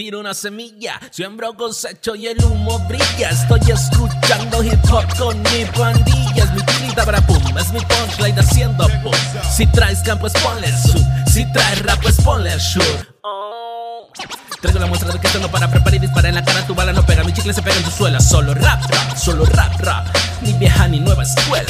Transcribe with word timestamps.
Tiro 0.00 0.18
una 0.18 0.32
semilla, 0.32 0.98
siembro 1.10 1.52
cosecho 1.52 2.14
y 2.14 2.26
el 2.26 2.42
humo 2.42 2.78
brilla. 2.88 3.28
Estoy 3.28 3.60
escuchando 3.70 4.64
hip 4.64 4.80
hop 4.90 5.04
con 5.18 5.36
mi 5.42 5.66
pandilla. 5.76 6.44
Es 6.44 6.54
mi 6.54 6.62
grita 6.62 7.04
para 7.04 7.20
pum, 7.20 7.36
es 7.58 7.70
mi 7.70 7.80
punchline 7.80 8.38
haciendo 8.38 8.88
pum. 9.02 9.12
Si 9.54 9.66
traes 9.66 10.00
campo, 10.00 10.26
es 10.26 10.32
ponle 10.42 10.68
sur. 10.68 11.02
Si 11.30 11.44
traes 11.52 11.84
rap, 11.84 12.02
es 12.06 12.18
ponle 12.22 12.58
sure. 12.58 12.86
Oh. 13.24 14.08
Traigo 14.62 14.78
la 14.78 14.86
muestra 14.86 15.12
de 15.12 15.20
que 15.20 15.28
tengo 15.28 15.48
para 15.48 15.70
preparar 15.70 15.96
y 15.96 15.98
disparar 15.98 16.30
en 16.30 16.36
la 16.36 16.44
cara. 16.46 16.66
Tu 16.66 16.74
bala 16.74 16.94
no 16.94 17.04
pega, 17.04 17.22
mi 17.22 17.34
chicle 17.34 17.52
se 17.52 17.60
pega 17.60 17.76
en 17.76 17.84
tu 17.84 17.90
suela. 17.90 18.20
Solo 18.20 18.54
rap, 18.54 18.82
rap, 18.90 19.16
solo 19.18 19.44
rap, 19.44 19.78
rap. 19.80 20.06
Ni 20.40 20.54
vieja 20.54 20.88
ni 20.88 20.98
nueva 21.00 21.24
escuela. 21.24 21.68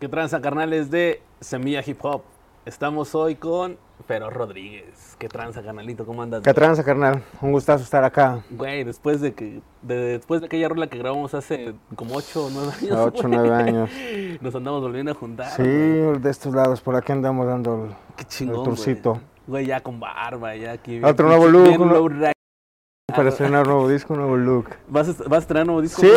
¿Qué 0.00 0.08
tranza, 0.08 0.40
carnales 0.40 0.90
de 0.90 1.22
Semilla 1.40 1.80
Hip 1.86 2.04
Hop? 2.04 2.24
Estamos 2.66 3.14
hoy 3.14 3.36
con 3.36 3.78
Pero 4.06 4.30
Rodríguez. 4.30 5.16
¿Qué 5.18 5.28
tranza, 5.28 5.62
carnalito? 5.62 6.04
¿Cómo 6.04 6.22
andas? 6.22 6.42
¿Qué 6.42 6.52
tranza, 6.54 6.82
carnal? 6.82 7.22
Un 7.40 7.52
gustazo 7.52 7.84
estar 7.84 8.02
acá. 8.04 8.42
Güey, 8.50 8.84
después 8.84 9.20
de 9.20 9.32
que 9.34 9.60
de- 9.82 10.18
después 10.18 10.40
de 10.40 10.46
aquella 10.46 10.68
rola 10.68 10.86
que 10.88 10.98
grabamos 10.98 11.34
hace 11.34 11.74
como 11.94 12.16
8 12.16 12.46
o 12.46 12.50
9 12.50 12.72
años. 12.80 12.90
8 12.98 13.26
o 13.26 13.28
güey, 13.28 13.38
9 13.40 13.54
años. 13.54 13.90
Nos 14.40 14.54
andamos 14.54 14.80
volviendo 14.82 15.12
a 15.12 15.14
juntar. 15.14 15.50
Sí, 15.50 15.62
güey. 15.62 16.18
de 16.18 16.30
estos 16.30 16.54
lados, 16.54 16.80
por 16.80 16.96
aquí 16.96 17.12
andamos 17.12 17.46
dando 17.46 17.84
el, 17.86 17.90
Qué 18.16 18.24
chingón, 18.24 18.54
el 18.54 18.60
güey. 18.62 18.64
tourcito. 18.76 19.20
Güey, 19.46 19.66
ya 19.66 19.80
con 19.80 20.00
barba, 20.00 20.54
ya 20.56 20.72
aquí. 20.72 21.02
Otro 21.02 21.28
nuevo 21.28 21.46
look, 21.48 21.80
uno- 21.80 22.08
para 23.14 23.28
estrenar 23.28 23.66
nuevo 23.66 23.88
disco, 23.88 24.16
nuevo 24.16 24.36
look. 24.36 24.70
¿Vas 24.88 25.08
a, 25.08 25.12
¿Vas 25.24 25.32
a 25.32 25.38
estrenar 25.38 25.66
nuevo 25.66 25.82
disco? 25.82 26.00
Sí, 26.00 26.08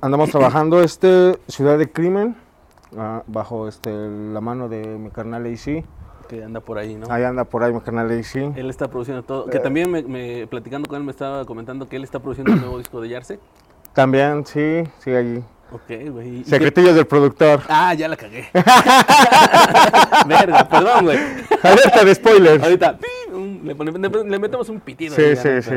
andamos 0.00 0.30
trabajando 0.30 0.80
este 0.80 1.36
Ciudad 1.48 1.76
de 1.76 1.90
Crimen, 1.90 2.36
ah, 2.96 3.22
bajo 3.26 3.66
este, 3.66 3.90
la 3.92 4.40
mano 4.40 4.68
de 4.68 4.86
mi 4.86 5.10
carnal 5.10 5.44
AC. 5.46 5.84
Que 6.30 6.44
anda 6.44 6.60
por 6.60 6.78
ahí, 6.78 6.94
¿no? 6.94 7.10
Ahí 7.10 7.24
anda 7.24 7.42
por 7.44 7.64
ahí 7.64 7.72
mi 7.72 7.80
carnal 7.80 8.08
AC. 8.08 8.36
Él 8.56 8.70
está 8.70 8.86
produciendo 8.88 9.24
todo. 9.24 9.46
Que 9.46 9.56
Eh. 9.56 9.60
también 9.60 9.90
me, 9.90 10.00
me- 10.04 10.46
platicando 10.46 10.88
con 10.88 10.96
él 10.98 11.04
me 11.04 11.10
estaba 11.10 11.44
comentando 11.44 11.88
que 11.88 11.96
él 11.96 12.04
está 12.04 12.20
produciendo 12.20 12.52
un 12.52 12.60
nuevo 12.60 12.78
disco 12.78 13.00
de 13.00 13.08
Yarse. 13.08 13.40
También, 13.94 14.46
sí, 14.46 14.84
sí, 15.00 15.10
allí. 15.10 15.42
Ok, 15.72 16.10
güey. 16.12 16.36
¿Y 16.36 16.42
qué- 16.44 16.50
Secretillos 16.50 16.94
del 16.94 17.06
productor. 17.08 17.62
Ah, 17.68 17.92
ya 17.94 18.06
la 18.06 18.16
cagué. 18.16 18.48
Verga, 20.26 20.68
perdón, 20.68 21.04
güey. 21.04 21.18
Alerta 21.62 22.04
de 22.04 22.14
spoilers. 22.14 22.62
Ahorita 22.62 22.96
le, 23.64 23.74
pone- 23.74 23.92
le- 24.28 24.38
metemos 24.38 24.68
un 24.68 24.80
pitido. 24.80 25.14
Sí, 25.16 25.22
ahí, 25.22 25.36
sí, 25.36 25.62
sí. 25.62 25.74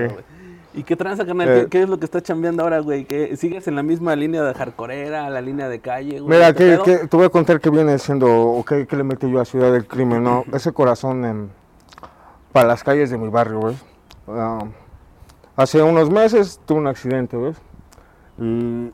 ¿Y 0.76 0.84
qué 0.84 0.96
tranza, 0.96 1.26
carnal? 1.26 1.48
Eh. 1.50 1.62
¿Qué, 1.64 1.70
qué 1.70 1.84
es 1.84 1.90
lo 1.90 2.00
que 2.00 2.06
estás 2.06 2.24
chambeando 2.24 2.64
ahora, 2.64 2.80
güey? 2.80 3.06
¿Que 3.06 3.38
¿Sigues 3.38 3.68
en 3.68 3.76
la 3.76 3.84
misma 3.84 4.16
línea 4.16 4.42
de 4.44 4.54
hardcoreera, 4.54 5.30
la 5.30 5.40
línea 5.42 5.70
de 5.70 5.80
calle, 5.80 6.20
güey? 6.20 6.38
Mira, 6.38 6.54
¿Qué 6.54 6.80
que, 6.84 7.00
que- 7.00 7.08
te 7.08 7.16
voy 7.18 7.26
a 7.26 7.30
contar 7.30 7.60
que 7.60 7.70
viene 7.70 7.98
siendo, 8.00 8.28
o 8.28 8.64
qué, 8.66 8.88
qué 8.88 8.96
le 8.96 9.04
metí 9.04 9.30
yo 9.30 9.40
a 9.40 9.46
Ciudad 9.46 9.72
del 9.72 9.86
Crimen, 9.88 10.24
¿no? 10.24 10.44
Ese 10.52 10.72
corazón 10.72 11.26
en- 11.26 11.52
para 12.52 12.68
las 12.68 12.84
calles 12.84 13.10
de 13.12 13.18
mi 13.18 13.30
barrio, 13.30 13.62
¿ves? 13.62 13.84
Ah, 14.28 14.60
hace 15.56 15.82
unos 15.84 16.10
meses 16.10 16.60
tuve 16.66 16.80
un 16.80 16.88
accidente, 16.88 17.38
¿ves? 17.38 17.58
Y 18.40 18.92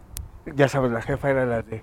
ya 0.55 0.67
sabes, 0.67 0.91
la 0.91 1.01
jefa 1.01 1.29
era 1.29 1.45
la 1.45 1.61
de, 1.61 1.81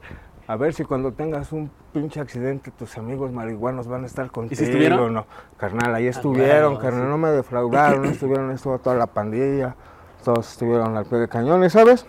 a 0.49 0.57
ver 0.57 0.75
si 0.75 0.85
cuando 0.85 1.13
tengas 1.13 1.53
un 1.53 1.71
pinche 1.93 2.21
accidente 2.21 2.71
tus 2.71 2.97
amigos 2.99 3.33
marihuanos 3.33 3.87
van 3.89 4.05
a 4.05 4.07
estar 4.07 4.31
contigo, 4.31 4.63
estuvieron? 4.63 5.13
¿no? 5.15 5.27
Carnal, 5.57 5.95
ahí 5.95 6.07
estuvieron, 6.07 6.73
huevo, 6.73 6.83
carnal, 6.83 7.03
sí. 7.05 7.09
no 7.11 7.19
me 7.19 7.31
defraudaron, 7.31 8.03
no 8.03 8.09
estuvieron, 8.11 8.51
estuvo 8.53 8.79
toda 8.79 8.97
la 8.97 9.07
pandilla, 9.07 9.75
todos 10.25 10.51
estuvieron 10.53 10.97
al 10.97 11.05
pie 11.07 11.19
de 11.19 11.29
cañones, 11.29 11.73
¿sabes? 11.73 12.07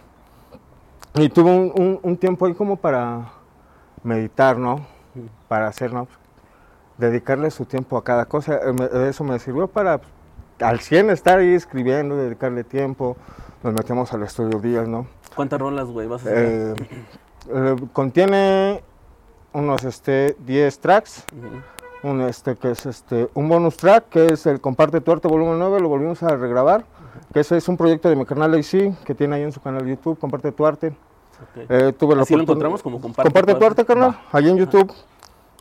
Y 1.15 1.29
tuve 1.29 1.49
un, 1.51 1.71
un- 1.75 1.99
un 2.03 2.17
tiempo 2.17 2.45
ahí 2.45 2.53
como 2.53 2.75
para 2.75 3.21
meditar, 4.03 4.57
¿no? 4.57 4.85
Para 5.47 5.67
hacer, 5.67 5.91
¿no? 5.93 6.07
Dedicarle 6.97 7.49
su 7.51 7.65
tiempo 7.65 7.97
a 7.97 8.03
cada 8.03 8.25
cosa. 8.25 8.55
Eh, 8.63 9.07
Eso 9.09 9.23
me 9.23 9.37
sirvió 9.39 9.67
para 9.67 9.99
al 10.59 10.79
100 10.79 11.09
estar 11.11 11.39
ahí 11.39 11.53
escribiendo, 11.53 12.15
dedicarle 12.15 12.63
tiempo. 12.63 13.17
Nos 13.63 13.73
metemos 13.73 14.13
al 14.13 14.23
estudio 14.23 14.59
días, 14.59 14.87
¿no? 14.87 15.07
¿Cuántas 15.35 15.59
rolas, 15.59 15.87
güey, 15.87 16.07
vas 16.07 16.25
a 16.25 16.29
hacer? 16.29 16.37
Eh, 16.37 16.73
eh, 17.53 17.75
contiene 17.93 18.81
unos 19.53 19.83
este, 19.83 20.35
10 20.45 20.79
tracks. 20.79 21.25
Ujú. 21.35 22.09
Un, 22.09 22.21
este, 22.21 22.55
que 22.55 22.71
es 22.71 22.85
este, 22.85 23.27
un 23.33 23.49
bonus 23.49 23.75
track, 23.77 24.09
que 24.09 24.27
es 24.27 24.45
el 24.45 24.61
Comparte 24.61 25.01
tu 25.01 25.11
arte 25.11 25.27
volumen 25.27 25.57
9, 25.57 25.79
lo 25.81 25.89
volvimos 25.89 26.21
a 26.23 26.35
regrabar. 26.35 26.85
Que 27.33 27.39
ese 27.39 27.57
es 27.57 27.67
un 27.67 27.75
proyecto 27.75 28.07
de 28.09 28.15
mi 28.15 28.25
canal 28.25 28.53
AC, 28.53 28.93
que 29.03 29.15
tiene 29.15 29.35
ahí 29.37 29.41
en 29.43 29.51
su 29.51 29.59
canal 29.59 29.83
de 29.83 29.89
YouTube, 29.91 30.17
Comparte 30.19 30.51
tu 30.51 30.65
arte. 30.65 30.87
Ok. 30.89 31.65
Eh, 31.69 31.93
tuve 31.97 32.15
la 32.15 32.21
Así 32.21 32.33
lo 32.35 32.39
oportun- 32.39 32.43
encontramos 32.43 32.83
como 32.83 33.01
comparte, 33.01 33.23
Comparte 33.31 33.55
tu 33.55 33.65
arte, 33.65 33.85
carnal, 33.85 34.11
Va. 34.11 34.21
allí 34.31 34.49
en 34.49 34.57
YouTube. 34.57 34.93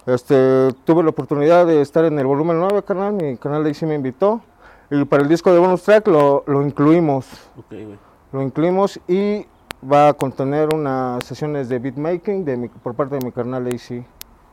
Este, 0.05 0.73
tuve 0.85 1.03
la 1.03 1.11
oportunidad 1.11 1.67
de 1.67 1.81
estar 1.81 2.05
en 2.05 2.19
el 2.19 2.27
volumen 2.27 2.61
9, 2.61 2.83
carnal, 2.85 3.15
mi 3.15 3.37
canal 3.39 3.75
sí 3.75 3.87
me 3.87 3.95
invitó. 3.95 4.41
Y 4.91 5.05
para 5.07 5.23
el 5.23 5.29
disco 5.29 5.53
de 5.53 5.59
bonus 5.59 5.83
track 5.83 6.07
lo, 6.09 6.45
lo 6.47 6.63
incluimos. 6.63 7.27
Ok, 7.59 7.71
güey. 7.71 7.99
Lo 8.33 8.43
incluimos 8.43 9.01
y 9.09 9.47
va 9.83 10.09
a 10.09 10.15
contener 10.15 10.69
unas 10.75 11.25
sesiones 11.25 11.69
de 11.69 11.79
beatmaking 11.79 12.45
de 12.45 12.57
mi- 12.57 12.69
por 12.69 12.95
parte 12.95 13.17
de 13.17 13.25
mi 13.25 13.33
canal 13.33 13.67
AC. 13.67 14.05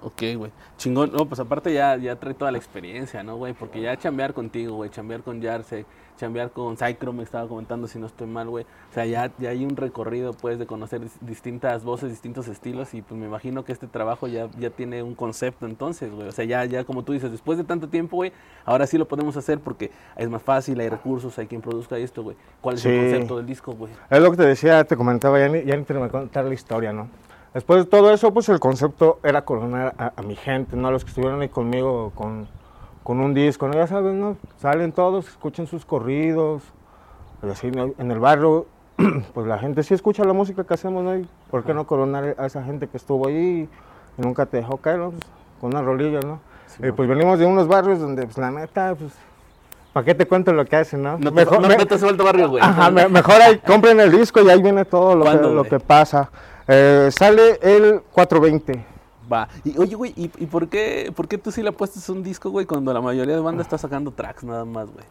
Ok, 0.01 0.21
güey. 0.35 0.51
Chingón. 0.77 1.11
No, 1.13 1.25
pues 1.27 1.39
aparte 1.39 1.73
ya, 1.73 1.95
ya 1.95 2.17
trae 2.17 2.33
toda 2.33 2.51
la 2.51 2.57
experiencia, 2.57 3.23
¿no, 3.23 3.37
güey? 3.37 3.53
Porque 3.53 3.81
ya 3.81 3.95
chambear 3.97 4.33
contigo, 4.33 4.75
güey, 4.75 4.89
chambear 4.89 5.21
con 5.23 5.39
Yarse, 5.41 5.85
chambear 6.17 6.51
con 6.51 6.77
Cycro, 6.77 7.13
me 7.13 7.23
estaba 7.23 7.47
comentando 7.47 7.87
si 7.87 7.99
no 7.99 8.07
estoy 8.07 8.27
mal, 8.27 8.49
güey. 8.49 8.65
O 8.91 8.93
sea, 8.93 9.05
ya, 9.05 9.31
ya 9.39 9.49
hay 9.49 9.63
un 9.65 9.75
recorrido, 9.75 10.33
pues, 10.33 10.59
de 10.59 10.65
conocer 10.65 11.01
dis- 11.01 11.19
distintas 11.21 11.83
voces, 11.83 12.09
distintos 12.09 12.47
estilos 12.47 12.93
y 12.93 13.01
pues 13.01 13.19
me 13.19 13.25
imagino 13.27 13.63
que 13.65 13.71
este 13.71 13.87
trabajo 13.87 14.27
ya, 14.27 14.49
ya 14.59 14.69
tiene 14.69 15.03
un 15.03 15.15
concepto 15.15 15.65
entonces, 15.65 16.11
güey. 16.13 16.27
O 16.27 16.31
sea, 16.31 16.45
ya, 16.45 16.65
ya 16.65 16.83
como 16.83 17.03
tú 17.03 17.13
dices, 17.13 17.31
después 17.31 17.57
de 17.57 17.63
tanto 17.63 17.89
tiempo, 17.89 18.17
güey, 18.17 18.31
ahora 18.65 18.85
sí 18.87 18.97
lo 18.97 19.07
podemos 19.07 19.35
hacer 19.37 19.59
porque 19.59 19.91
es 20.15 20.29
más 20.29 20.43
fácil, 20.43 20.79
hay 20.79 20.89
recursos, 20.89 21.37
hay 21.39 21.47
quien 21.47 21.61
produzca 21.61 21.97
esto, 21.97 22.23
güey. 22.23 22.35
¿Cuál 22.61 22.75
es 22.75 22.85
el 22.85 22.99
concepto 22.99 23.37
del 23.37 23.45
disco, 23.45 23.73
güey? 23.73 23.91
Es 24.09 24.21
lo 24.21 24.31
que 24.31 24.37
te 24.37 24.45
decía, 24.45 24.83
te 24.83 24.95
comentaba, 24.95 25.39
ya 25.39 25.49
ni, 25.49 25.63
ya 25.63 25.75
ni 25.75 25.83
terminé 25.83 26.07
de 26.07 26.11
contar 26.11 26.45
la 26.45 26.53
historia, 26.53 26.93
¿no? 26.93 27.07
Después 27.53 27.83
de 27.83 27.89
todo 27.89 28.11
eso, 28.11 28.33
pues 28.33 28.49
el 28.49 28.59
concepto 28.59 29.19
era 29.23 29.45
coronar 29.45 29.93
a, 29.99 30.13
a 30.15 30.21
mi 30.23 30.35
gente, 30.35 30.75
¿no? 30.75 30.89
Los 30.89 31.03
que 31.03 31.09
estuvieron 31.09 31.39
ahí 31.41 31.49
conmigo 31.49 32.11
con, 32.15 32.47
con 33.03 33.19
un 33.19 33.33
disco, 33.33 33.67
¿no? 33.67 33.73
Ya 33.73 33.87
saben, 33.87 34.19
¿no? 34.19 34.37
Salen 34.57 34.91
todos, 34.91 35.27
escuchan 35.27 35.67
sus 35.67 35.85
corridos, 35.85 36.63
así, 37.51 37.69
¿no? 37.71 37.91
en 37.97 38.11
el 38.11 38.19
barrio, 38.19 38.65
pues 39.33 39.47
la 39.47 39.59
gente 39.59 39.83
sí 39.83 39.93
escucha 39.93 40.23
la 40.23 40.33
música 40.33 40.63
que 40.63 40.73
hacemos, 40.73 41.03
¿no? 41.03 41.15
Y 41.17 41.27
¿Por 41.51 41.63
qué 41.63 41.73
no 41.73 41.85
coronar 41.85 42.35
a 42.37 42.45
esa 42.45 42.63
gente 42.63 42.87
que 42.87 42.97
estuvo 42.97 43.27
ahí 43.27 43.67
y 44.17 44.21
nunca 44.21 44.45
te 44.45 44.57
dejó 44.57 44.77
caer, 44.77 44.99
¿no? 44.99 45.09
Pues, 45.11 45.23
con 45.59 45.71
una 45.73 45.81
rolilla, 45.81 46.19
¿no? 46.21 46.39
Sí, 46.67 46.81
y 46.87 46.91
pues 46.91 47.07
venimos 47.09 47.39
de 47.39 47.45
unos 47.45 47.67
barrios 47.67 47.99
donde, 47.99 48.23
pues 48.23 48.37
la 48.37 48.51
neta, 48.51 48.95
pues, 48.95 49.13
¿para 49.91 50.05
qué 50.05 50.15
te 50.15 50.25
cuento 50.25 50.53
lo 50.53 50.65
que 50.65 50.75
hacen, 50.77 51.03
no? 51.03 51.17
No 51.17 51.29
te, 51.29 51.31
Mejor- 51.31 51.61
no, 51.61 51.67
me- 51.67 51.77
no 51.77 51.85
te 51.85 52.23
barrio, 52.23 52.49
güey. 52.49 52.63
Ajá, 52.63 52.89
me- 52.89 53.09
mejor 53.09 53.41
ahí 53.41 53.59
compren 53.59 53.99
el 53.99 54.11
disco 54.11 54.41
y 54.41 54.49
ahí 54.49 54.61
viene 54.61 54.85
todo 54.85 55.15
lo, 55.15 55.63
que 55.65 55.79
pasa. 55.79 56.31
Eh, 56.67 57.09
sale 57.11 57.59
el 57.61 58.01
420. 58.11 58.92
Va. 59.31 59.47
Y 59.63 59.77
oye, 59.77 59.95
güey, 59.95 60.13
¿y, 60.15 60.25
y 60.37 60.45
por, 60.47 60.67
qué, 60.67 61.11
por 61.15 61.27
qué 61.27 61.37
tú 61.37 61.51
sí 61.51 61.61
le 61.63 61.69
apuestas 61.69 62.07
un 62.09 62.23
disco, 62.23 62.49
güey, 62.49 62.65
cuando 62.65 62.93
la 62.93 63.01
mayoría 63.01 63.35
de 63.35 63.41
bandas 63.41 63.65
está 63.67 63.77
sacando 63.77 64.11
tracks 64.11 64.43
nada 64.43 64.65
más, 64.65 64.91
güey? 64.91 65.05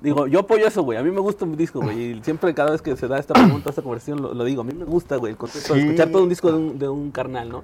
Digo, 0.00 0.26
yo 0.26 0.40
apoyo 0.40 0.66
eso, 0.66 0.82
güey. 0.82 0.98
A 0.98 1.02
mí 1.02 1.10
me 1.10 1.20
gusta 1.20 1.46
un 1.46 1.56
disco, 1.56 1.80
güey. 1.80 1.98
Y 2.18 2.22
siempre, 2.22 2.52
cada 2.54 2.70
vez 2.72 2.82
que 2.82 2.94
se 2.96 3.08
da 3.08 3.18
esta 3.18 3.32
pregunta, 3.32 3.70
esta 3.70 3.80
conversación, 3.82 4.20
lo, 4.20 4.34
lo 4.34 4.44
digo. 4.44 4.60
A 4.60 4.64
mí 4.64 4.74
me 4.74 4.84
gusta, 4.84 5.16
güey, 5.16 5.32
el 5.32 5.38
concepto 5.38 5.72
de 5.72 5.80
Sí. 5.80 5.86
escuchar 5.86 6.10
todo 6.10 6.22
un 6.22 6.28
disco 6.28 6.52
de 6.52 6.58
un, 6.58 6.78
de 6.78 6.88
un 6.88 7.10
carnal, 7.10 7.48
¿no? 7.48 7.62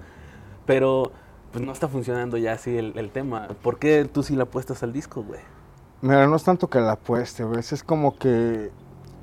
Pero, 0.64 1.12
pues 1.52 1.62
no 1.64 1.72
está 1.72 1.88
funcionando 1.88 2.38
ya 2.38 2.52
así 2.54 2.74
el, 2.76 2.92
el 2.96 3.10
tema. 3.10 3.48
¿Por 3.62 3.78
qué 3.78 4.06
tú 4.10 4.22
sí 4.22 4.34
le 4.34 4.42
apuestas 4.44 4.82
al 4.82 4.92
disco, 4.94 5.22
güey? 5.22 5.40
Mira, 6.00 6.26
no 6.26 6.36
es 6.36 6.42
tanto 6.44 6.68
que 6.68 6.80
la 6.80 6.92
apueste, 6.92 7.44
¿ves? 7.44 7.72
Es 7.72 7.84
como 7.84 8.16
que 8.16 8.70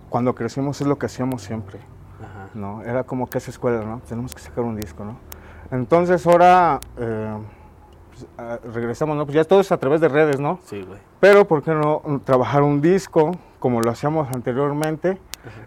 cuando 0.09 0.35
crecimos 0.35 0.79
es 0.79 0.85
lo 0.87 0.97
que 0.99 1.07
hacíamos 1.07 1.41
siempre, 1.41 1.79
Ajá. 2.21 2.49
¿no? 2.53 2.83
Era 2.83 3.03
como 3.03 3.27
que 3.27 3.39
esa 3.39 3.49
escuela, 3.49 3.83
¿no? 3.83 4.01
Tenemos 4.07 4.35
que 4.35 4.41
sacar 4.41 4.63
un 4.63 4.75
disco, 4.75 5.03
¿no? 5.03 5.17
Entonces 5.71 6.25
ahora 6.27 6.79
eh, 6.97 7.33
pues, 8.09 8.25
ah, 8.37 8.59
regresamos, 8.73 9.15
¿no? 9.17 9.25
Pues 9.25 9.35
ya 9.35 9.43
todo 9.43 9.59
es 9.59 9.71
a 9.71 9.77
través 9.77 10.01
de 10.01 10.07
redes, 10.09 10.39
¿no? 10.39 10.59
Sí, 10.65 10.81
güey. 10.81 10.99
Pero 11.19 11.45
¿por 11.47 11.63
qué 11.63 11.71
no 11.71 12.01
trabajar 12.23 12.63
un 12.63 12.81
disco 12.81 13.31
como 13.59 13.81
lo 13.81 13.91
hacíamos 13.91 14.27
anteriormente 14.33 15.17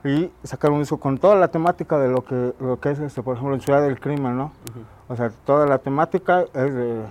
y 0.05 0.31
sacar 0.43 0.71
un 0.71 0.81
disco 0.81 0.99
con 0.99 1.19
toda 1.19 1.35
la 1.35 1.49
temática 1.49 1.99
de 1.99 2.09
lo 2.09 2.25
que, 2.25 2.53
lo 2.61 2.81
que 2.81 2.91
es, 2.91 2.99
este, 3.01 3.23
por 3.23 3.37
ejemplo, 3.37 3.55
en 3.55 3.61
Ciudad 3.61 3.83
del 3.83 4.01
Crimen, 4.01 4.37
¿no? 4.37 4.53
O 5.09 5.17
sea, 5.17 5.31
toda 5.45 5.67
la 5.67 5.79
temática 5.79 6.43
es 6.55 6.75
de 6.75 7.03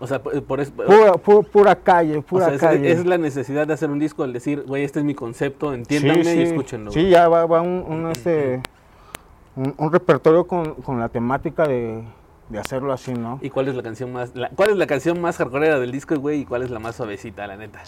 O 0.00 0.06
sea, 0.06 0.20
por, 0.22 0.60
eso... 0.60 0.72
pura, 0.72 1.12
pu- 1.14 1.44
pura 1.46 1.74
calle, 1.76 2.18
o 2.18 2.22
pura 2.22 2.46
sea, 2.46 2.54
es, 2.54 2.60
calle. 2.60 2.90
es 2.92 3.04
la 3.04 3.18
necesidad 3.18 3.66
de 3.66 3.72
hacer 3.72 3.90
un 3.90 3.98
disco, 3.98 4.24
el 4.24 4.32
decir, 4.32 4.64
güey, 4.66 4.84
este 4.84 5.00
es 5.00 5.04
mi 5.04 5.14
concepto, 5.14 5.72
entiéndanme 5.74 6.24
sí, 6.24 6.38
y 6.38 6.42
escúchenlo. 6.42 6.92
Sí, 6.92 7.08
ya 7.08 7.28
va, 7.28 7.46
va 7.46 7.62
un, 7.62 7.84
un, 7.88 8.10
este, 8.12 8.62
un, 9.56 9.74
un 9.76 9.92
repertorio 9.92 10.46
con, 10.46 10.74
con 10.74 11.00
la 11.00 11.08
temática 11.08 11.66
de, 11.66 12.04
de 12.48 12.58
hacerlo 12.58 12.92
así, 12.92 13.12
¿no? 13.12 13.38
¿Y 13.42 13.50
cuál 13.50 13.68
es 13.68 13.74
la 13.74 13.82
canción 13.82 14.12
más 14.12 14.34
la- 14.34 14.50
cuál 14.50 14.70
es 14.70 14.76
la 14.76 14.86
canción 14.86 15.20
más 15.20 15.36
hardcoreera 15.36 15.78
del 15.78 15.92
disco, 15.92 16.16
güey, 16.16 16.40
y 16.40 16.44
cuál 16.44 16.62
es 16.62 16.70
la 16.70 16.78
más 16.78 16.96
suavecita, 16.96 17.46
la 17.46 17.56
neta? 17.56 17.80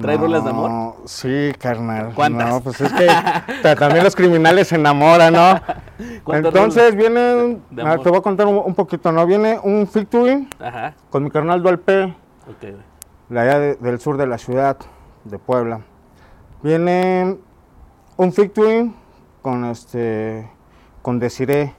¿Trae 0.00 0.16
rolas 0.16 0.42
de 0.42 0.48
amor? 0.50 0.70
No, 0.70 0.96
Sí, 1.04 1.52
carnal. 1.58 2.12
¿Cuántas? 2.14 2.48
No, 2.48 2.60
pues 2.62 2.80
es 2.80 2.90
que 2.94 3.06
ta- 3.62 3.76
también 3.76 4.02
los 4.04 4.16
criminales 4.16 4.68
se 4.68 4.76
enamoran, 4.76 5.34
¿no? 5.34 5.60
¿Cuántas 6.24 6.54
Entonces 6.54 6.96
viene, 6.96 7.58
ah, 7.84 7.98
te 8.02 8.08
voy 8.08 8.18
a 8.18 8.22
contar 8.22 8.46
un, 8.46 8.56
un 8.56 8.74
poquito, 8.74 9.12
¿no? 9.12 9.26
Viene 9.26 9.58
un 9.62 9.86
featuring 9.86 10.48
Ajá. 10.58 10.94
con 11.10 11.22
mi 11.24 11.30
carnal 11.30 11.62
Dualpe, 11.62 12.04
Ok, 12.04 12.60
güey. 12.62 12.76
de 13.28 13.40
allá 13.40 13.58
de- 13.58 13.74
del 13.74 14.00
sur 14.00 14.16
de 14.16 14.26
la 14.26 14.38
ciudad, 14.38 14.78
de 15.24 15.38
Puebla. 15.38 15.82
Viene 16.62 17.36
un 18.16 18.32
featuring 18.32 18.94
con 19.42 19.66
este 19.66 20.48
con 21.02 21.18
Desiree. 21.18 21.74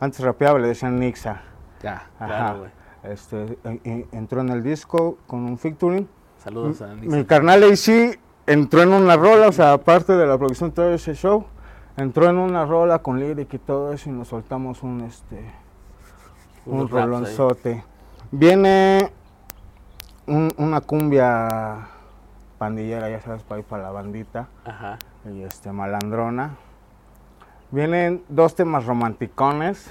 Antes 0.00 0.20
rapeaba, 0.20 0.58
le 0.58 0.68
decían 0.68 0.98
Nixa. 0.98 1.42
Ya, 1.82 2.06
Ajá. 2.18 2.26
claro, 2.26 2.58
güey. 2.60 2.70
Este, 3.04 3.58
e- 3.64 3.80
e- 3.84 4.06
entró 4.12 4.40
en 4.40 4.48
el 4.50 4.62
disco 4.62 5.18
con 5.26 5.44
un 5.44 5.58
featuring. 5.58 6.08
Saludos 6.38 6.82
a 6.82 6.88
Mi 6.88 7.02
Nixon. 7.02 7.24
carnal 7.24 7.62
AC 7.64 8.18
entró 8.46 8.82
en 8.82 8.92
una 8.92 9.16
rola, 9.16 9.48
o 9.48 9.52
sea, 9.52 9.72
aparte 9.72 10.12
de 10.16 10.26
la 10.26 10.36
producción 10.38 10.70
de 10.70 10.74
todo 10.76 10.90
ese 10.92 11.14
show, 11.14 11.46
entró 11.96 12.28
en 12.28 12.36
una 12.38 12.64
rola 12.64 12.98
con 13.00 13.18
lyric 13.20 13.54
y 13.54 13.58
todo 13.58 13.92
eso 13.92 14.08
y 14.10 14.12
nos 14.12 14.28
soltamos 14.28 14.82
un 14.82 15.00
este 15.02 15.44
un 16.66 16.88
rolonzote. 16.88 17.84
Viene 18.32 19.10
un- 20.26 20.52
una 20.58 20.80
cumbia 20.80 21.88
pandillera, 22.58 23.08
ya 23.08 23.20
sabes, 23.20 23.42
para 23.44 23.60
ir 23.60 23.66
para 23.66 23.84
la 23.84 23.90
bandita 23.92 24.48
Ajá. 24.64 24.98
y 25.32 25.42
este 25.42 25.70
malandrona. 25.70 26.56
Vienen 27.70 28.22
dos 28.28 28.54
temas 28.54 28.84
romanticones 28.86 29.90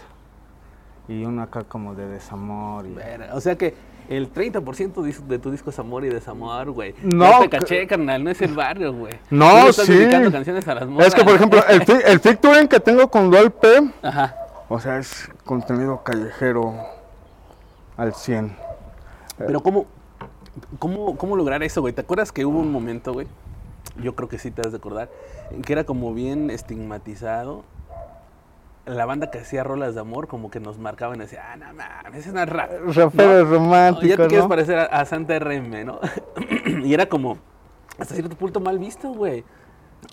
y 1.07 1.23
uno 1.25 1.43
acá 1.43 1.63
como 1.63 1.93
de 1.93 2.07
desamor 2.07 2.85
y 2.87 2.95
O 3.33 3.41
sea 3.41 3.55
que 3.57 3.73
el 4.09 4.31
30% 4.31 4.93
dis- 5.03 5.19
de 5.25 5.39
tu 5.39 5.51
disco 5.51 5.71
es 5.71 5.79
amor 5.79 6.05
y 6.05 6.09
desamor, 6.09 6.69
güey. 6.71 6.93
No, 7.03 7.25
Ya 7.31 7.39
te 7.41 7.49
caché, 7.49 7.87
carnal, 7.87 8.23
no 8.23 8.29
es 8.29 8.41
el 8.41 8.53
barrio, 8.53 8.93
güey. 8.93 9.13
No, 9.31 9.67
estás 9.67 9.87
sí. 9.87 9.93
dedicando 9.93 10.31
canciones 10.31 10.67
a 10.67 10.75
las 10.75 10.87
morras. 10.87 11.07
Es 11.07 11.15
que, 11.15 11.23
por 11.23 11.35
ejemplo, 11.35 11.59
el, 11.67 11.81
el 12.05 12.19
featuring 12.19 12.67
que 12.67 12.79
tengo 12.79 13.09
con 13.09 13.29
Dual 13.31 13.51
P, 13.51 13.67
Ajá. 14.03 14.35
o 14.69 14.79
sea, 14.79 14.97
es 14.99 15.29
contenido 15.43 16.03
callejero 16.03 16.75
al 17.97 18.13
100. 18.13 18.55
Pero 19.39 19.61
¿cómo, 19.61 19.85
cómo, 20.79 21.17
cómo 21.17 21.35
lograr 21.35 21.61
eso, 21.63 21.81
güey? 21.81 21.93
¿Te 21.93 22.01
acuerdas 22.01 22.31
que 22.31 22.45
hubo 22.45 22.59
un 22.59 22.71
momento, 22.71 23.11
güey? 23.11 23.27
Yo 24.01 24.15
creo 24.15 24.27
que 24.29 24.37
sí 24.37 24.51
te 24.51 24.61
has 24.61 24.71
de 24.71 24.77
acordar, 24.77 25.09
que 25.65 25.73
era 25.73 25.83
como 25.83 26.13
bien 26.13 26.49
estigmatizado. 26.49 27.63
La 28.85 29.05
banda 29.05 29.31
que 29.31 29.39
hacía 29.39 29.63
rolas 29.63 29.95
de 29.95 30.01
amor 30.01 30.27
como 30.27 30.51
que 30.51 30.59
nos 30.59 30.77
marcaban 30.77 31.17
y 31.17 31.21
decía, 31.21 31.51
ah, 31.51 31.57
no 31.57 31.73
mames, 31.73 32.27
es 32.27 32.49
rap. 32.49 32.71
Raperos 32.93 33.47
No, 33.47 33.55
románticos, 33.55 34.09
ya 34.09 34.17
te 34.17 34.27
quieres 34.27 34.45
parecer 34.45 34.77
a, 34.77 34.85
a 34.85 35.05
Santa 35.05 35.39
RM, 35.39 35.85
¿no? 35.85 35.99
y 36.83 36.93
era 36.93 37.07
como, 37.07 37.39
hasta 37.97 38.13
cierto 38.13 38.35
punto 38.35 38.59
mal 38.59 38.77
visto, 38.77 39.11
güey. 39.11 39.43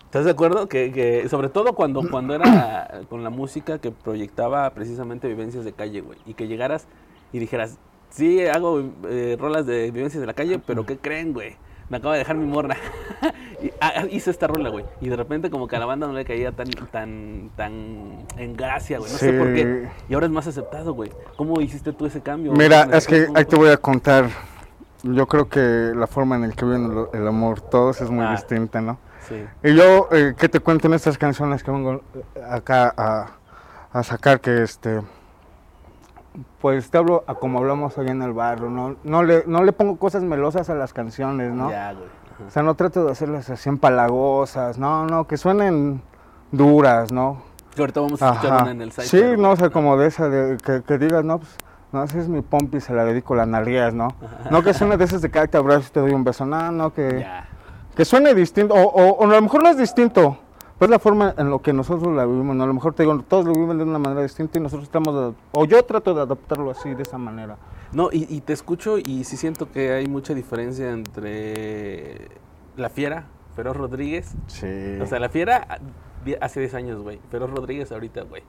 ¿Estás 0.04 0.24
de 0.24 0.30
acuerdo? 0.30 0.68
Que, 0.68 0.92
que 0.92 1.28
sobre 1.28 1.48
todo 1.48 1.74
cuando, 1.74 2.08
cuando 2.10 2.34
era 2.34 3.02
con 3.08 3.24
la 3.24 3.30
música 3.30 3.78
que 3.78 3.90
proyectaba 3.90 4.70
precisamente 4.70 5.28
vivencias 5.28 5.64
de 5.64 5.72
calle, 5.72 6.00
güey. 6.00 6.18
Y 6.24 6.34
que 6.34 6.48
llegaras 6.48 6.86
y 7.32 7.38
dijeras, 7.38 7.78
sí, 8.10 8.46
hago 8.46 8.82
eh, 9.08 9.36
rolas 9.38 9.66
de 9.66 9.90
vivencias 9.90 10.20
de 10.20 10.26
la 10.26 10.34
calle, 10.34 10.58
pero 10.58 10.86
¿qué 10.86 10.98
creen, 10.98 11.32
güey? 11.32 11.56
Me 11.92 11.98
acaba 11.98 12.14
de 12.14 12.20
dejar 12.20 12.36
mi 12.36 12.46
morra. 12.46 12.74
y, 13.62 13.70
ah, 13.78 14.06
hice 14.10 14.30
esta 14.30 14.46
rola, 14.46 14.70
güey. 14.70 14.86
Y 15.02 15.10
de 15.10 15.16
repente 15.16 15.50
como 15.50 15.68
que 15.68 15.76
a 15.76 15.78
la 15.78 15.84
banda 15.84 16.06
no 16.06 16.14
le 16.14 16.24
caía 16.24 16.50
tan, 16.50 16.70
tan, 16.90 17.50
tan 17.54 18.24
en 18.38 18.56
gracia, 18.56 18.98
güey. 18.98 19.12
No 19.12 19.18
sé 19.18 19.34
por 19.34 19.52
qué. 19.52 19.90
Y 20.08 20.14
ahora 20.14 20.24
es 20.24 20.32
más 20.32 20.46
aceptado, 20.46 20.94
güey. 20.94 21.12
¿Cómo 21.36 21.60
hiciste 21.60 21.92
tú 21.92 22.06
ese 22.06 22.22
cambio? 22.22 22.52
Mira, 22.52 22.84
¿Cómo- 22.84 22.96
es 22.96 23.06
que 23.06 23.28
ahí 23.34 23.44
te 23.44 23.56
voy 23.56 23.68
a 23.68 23.76
contar. 23.76 24.30
Yo 25.02 25.26
creo 25.28 25.50
que 25.50 25.92
la 25.94 26.06
forma 26.06 26.36
en 26.36 26.48
la 26.48 26.54
que 26.54 26.64
viven 26.64 27.06
el, 27.12 27.26
amor 27.28 27.60
todos 27.60 28.00
es 28.00 28.08
muy 28.08 28.24
Ah. 28.24 28.30
distinta, 28.30 28.80
¿no? 28.80 28.96
Sí. 29.28 29.44
Y 29.62 29.74
yo, 29.74 30.08
eh, 30.12 30.32
¿qué 30.38 30.48
te 30.48 30.60
cuento 30.60 30.86
en 30.86 30.94
estas 30.94 31.18
canciones 31.18 31.62
que 31.62 31.70
vengo 31.72 32.00
acá 32.48 32.94
a, 32.96 33.32
a 33.92 34.02
sacar? 34.02 34.40
Que 34.40 34.62
este. 34.62 35.02
Pues 36.60 36.90
te 36.90 36.98
hablo 36.98 37.24
a 37.26 37.34
como 37.34 37.58
hablamos 37.58 37.96
hoy 37.98 38.08
en 38.08 38.22
el 38.22 38.32
barrio, 38.32 38.70
¿no? 38.70 38.96
No 39.04 39.22
le, 39.22 39.44
no 39.46 39.62
le 39.64 39.72
pongo 39.72 39.96
cosas 39.96 40.22
melosas 40.22 40.70
a 40.70 40.74
las 40.74 40.92
canciones, 40.94 41.52
¿no? 41.52 41.70
Ya, 41.70 41.92
güey. 41.92 42.06
O 42.46 42.50
sea, 42.50 42.62
no 42.62 42.74
trato 42.74 43.04
de 43.04 43.12
hacerlas 43.12 43.50
así 43.50 43.68
empalagosas, 43.68 44.78
no, 44.78 45.04
no, 45.06 45.26
que 45.26 45.36
suenen 45.36 46.00
duras, 46.50 47.12
¿no? 47.12 47.42
Que 47.74 47.82
ahorita 47.82 48.00
vamos 48.00 48.22
a 48.22 48.30
escuchar 48.30 48.52
Ajá. 48.54 48.62
una 48.64 48.70
en 48.72 48.82
el 48.82 48.92
site. 48.92 49.06
Sí, 49.06 49.18
pero- 49.20 49.36
no, 49.36 49.50
o 49.52 49.56
sea, 49.56 49.70
como 49.70 49.96
de 49.96 50.06
esa, 50.08 50.28
de, 50.28 50.56
que, 50.56 50.82
que 50.82 50.98
digas, 50.98 51.24
no, 51.24 51.38
pues, 51.38 51.56
no, 51.92 52.02
esa 52.02 52.18
es 52.18 52.28
mi 52.28 52.40
pompi, 52.40 52.80
se 52.80 52.94
la 52.94 53.04
dedico, 53.04 53.34
la 53.34 53.44
nalgueas, 53.46 53.92
¿no? 53.94 54.08
No 54.50 54.62
que 54.62 54.72
suene 54.74 54.96
de 54.96 55.04
esas 55.04 55.20
de 55.20 55.30
que 55.30 55.38
"Ay, 55.38 55.48
te 55.48 55.58
abrazo 55.58 55.86
y 55.88 55.92
te 55.92 56.00
doy 56.00 56.12
un 56.12 56.24
beso, 56.24 56.46
no, 56.46 56.72
no, 56.72 56.92
que, 56.94 57.20
Ya. 57.20 57.46
que 57.94 58.04
suene 58.06 58.34
distinto, 58.34 58.74
o, 58.74 58.80
o- 58.82 59.12
o 59.18 59.24
a 59.24 59.26
lo 59.26 59.42
mejor 59.42 59.62
no 59.62 59.68
es 59.68 59.76
distinto, 59.76 60.38
pues 60.82 60.90
la 60.90 60.98
forma 60.98 61.32
en 61.38 61.48
lo 61.48 61.60
que 61.62 61.72
nosotros 61.72 62.12
la 62.12 62.26
vivimos. 62.26 62.60
A 62.60 62.66
lo 62.66 62.74
mejor 62.74 62.92
te 62.92 63.04
digo, 63.04 63.16
todos 63.28 63.44
lo 63.44 63.52
viven 63.52 63.78
de 63.78 63.84
una 63.84 64.00
manera 64.00 64.20
distinta 64.22 64.58
y 64.58 64.62
nosotros 64.62 64.82
estamos, 64.82 65.14
de- 65.14 65.36
o 65.52 65.64
yo 65.64 65.80
trato 65.84 66.12
de 66.12 66.22
adaptarlo 66.22 66.72
así, 66.72 66.92
de 66.92 67.02
esa 67.04 67.18
manera. 67.18 67.56
No, 67.92 68.08
y, 68.10 68.26
y 68.28 68.40
te 68.40 68.52
escucho 68.52 68.98
y 68.98 69.22
sí 69.22 69.36
siento 69.36 69.70
que 69.70 69.92
hay 69.92 70.08
mucha 70.08 70.34
diferencia 70.34 70.90
entre 70.90 72.26
La 72.76 72.88
Fiera, 72.90 73.28
Feroz 73.54 73.76
Rodríguez. 73.76 74.34
Sí. 74.48 74.98
O 75.00 75.06
sea, 75.06 75.20
La 75.20 75.28
Fiera 75.28 75.68
hace 76.40 76.58
10 76.58 76.74
años, 76.74 77.00
güey. 77.00 77.20
Feroz 77.30 77.50
Rodríguez 77.50 77.92
ahorita, 77.92 78.22
güey. 78.22 78.42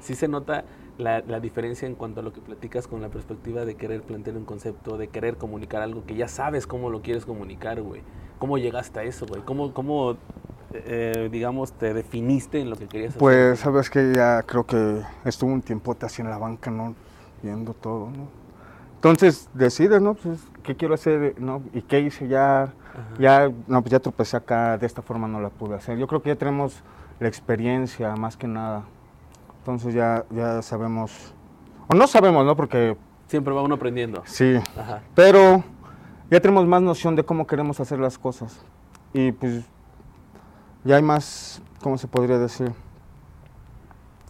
Sí 0.00 0.14
se 0.14 0.28
nota 0.28 0.64
la, 0.98 1.22
la 1.26 1.40
diferencia 1.40 1.88
en 1.88 1.94
cuanto 1.94 2.20
a 2.20 2.22
lo 2.22 2.34
que 2.34 2.42
platicas 2.42 2.86
con 2.86 3.00
la 3.00 3.08
perspectiva 3.08 3.64
de 3.64 3.76
querer 3.76 4.02
plantear 4.02 4.36
un 4.36 4.44
concepto, 4.44 4.98
de 4.98 5.08
querer 5.08 5.38
comunicar 5.38 5.80
algo 5.80 6.04
que 6.04 6.16
ya 6.16 6.28
sabes 6.28 6.66
cómo 6.66 6.90
lo 6.90 7.00
quieres 7.00 7.24
comunicar, 7.24 7.80
güey. 7.80 8.02
¿Cómo 8.38 8.58
llegaste 8.58 9.00
a 9.00 9.04
eso, 9.04 9.24
güey? 9.26 9.40
¿Cómo, 9.40 9.72
cómo 9.72 10.18
eh, 10.72 11.28
digamos, 11.30 11.72
te 11.72 11.94
definiste 11.94 12.60
en 12.60 12.70
lo 12.70 12.76
que 12.76 12.86
querías 12.86 13.10
hacer? 13.10 13.20
Pues 13.20 13.60
sabes 13.60 13.90
que 13.90 14.12
ya 14.14 14.42
creo 14.42 14.64
que 14.66 15.02
estuvo 15.24 15.52
un 15.52 15.62
tiempote 15.62 16.06
así 16.06 16.22
en 16.22 16.30
la 16.30 16.38
banca, 16.38 16.70
¿no? 16.70 16.94
Viendo 17.42 17.72
todo, 17.74 18.10
¿no? 18.10 18.28
Entonces 18.96 19.48
decides, 19.54 20.02
¿no? 20.02 20.14
Pues, 20.14 20.40
¿qué 20.64 20.74
quiero 20.76 20.94
hacer? 20.94 21.40
¿no? 21.40 21.62
¿Y 21.72 21.82
qué 21.82 22.00
hice 22.00 22.26
ya? 22.26 22.72
Ya, 23.18 23.48
no, 23.68 23.80
pues 23.80 23.92
ya 23.92 24.00
tropecé 24.00 24.36
acá, 24.36 24.76
de 24.76 24.86
esta 24.86 25.02
forma 25.02 25.28
no 25.28 25.40
la 25.40 25.50
pude 25.50 25.76
hacer. 25.76 25.96
Yo 25.98 26.08
creo 26.08 26.20
que 26.20 26.30
ya 26.30 26.36
tenemos 26.36 26.82
la 27.20 27.28
experiencia, 27.28 28.16
más 28.16 28.36
que 28.36 28.48
nada. 28.48 28.82
Entonces 29.58 29.94
ya, 29.94 30.24
ya 30.30 30.62
sabemos, 30.62 31.32
o 31.88 31.94
no 31.94 32.06
sabemos, 32.08 32.44
¿no? 32.44 32.56
Porque 32.56 32.96
Siempre 33.28 33.54
va 33.54 33.62
uno 33.62 33.76
aprendiendo. 33.76 34.22
sí, 34.24 34.56
Ajá. 34.76 35.02
pero 35.14 35.62
ya 36.30 36.40
tenemos 36.40 36.66
más 36.66 36.82
noción 36.82 37.14
de 37.14 37.22
cómo 37.24 37.46
queremos 37.46 37.78
hacer 37.78 38.00
las 38.00 38.18
cosas. 38.18 38.58
Y 39.12 39.30
pues 39.32 39.64
ya 40.84 40.96
hay 40.96 41.02
más, 41.02 41.62
¿cómo 41.82 41.98
se 41.98 42.06
podría 42.06 42.38
decir? 42.38 42.72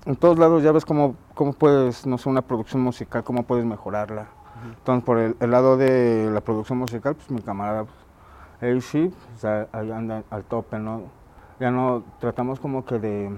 En 0.06 0.16
todos 0.16 0.38
lados 0.38 0.62
ya 0.62 0.72
ves 0.72 0.84
cómo, 0.84 1.16
cómo 1.34 1.52
puedes, 1.52 2.06
no 2.06 2.18
sé, 2.18 2.28
una 2.28 2.42
producción 2.42 2.82
musical, 2.82 3.24
cómo 3.24 3.42
puedes 3.42 3.64
mejorarla. 3.64 4.28
Entonces, 4.78 5.04
por 5.04 5.18
el, 5.18 5.36
el 5.40 5.50
lado 5.50 5.76
de 5.76 6.30
la 6.32 6.40
producción 6.40 6.78
musical, 6.78 7.14
pues 7.14 7.30
mi 7.30 7.40
camarada, 7.40 7.84
pues, 7.84 7.96
él 8.60 8.82
sí, 8.82 9.12
sea, 9.36 9.68
ahí 9.72 9.90
anda 9.90 10.24
al 10.30 10.44
tope, 10.44 10.78
¿no? 10.78 11.02
Ya 11.60 11.70
no, 11.70 12.02
tratamos 12.20 12.58
como 12.58 12.84
que 12.84 12.98
de, 12.98 13.30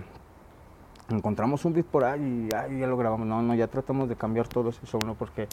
encontramos 1.08 1.64
un 1.64 1.72
beat 1.72 1.86
por 1.86 2.04
ahí 2.04 2.48
y 2.50 2.54
ay, 2.54 2.78
ya 2.80 2.86
lo 2.86 2.96
grabamos. 2.96 3.26
No, 3.26 3.42
no, 3.42 3.54
ya 3.54 3.66
tratamos 3.66 4.08
de 4.08 4.16
cambiar 4.16 4.48
todo 4.48 4.70
ese 4.70 4.86
show, 4.86 5.00
¿no? 5.04 5.14
Porque, 5.14 5.48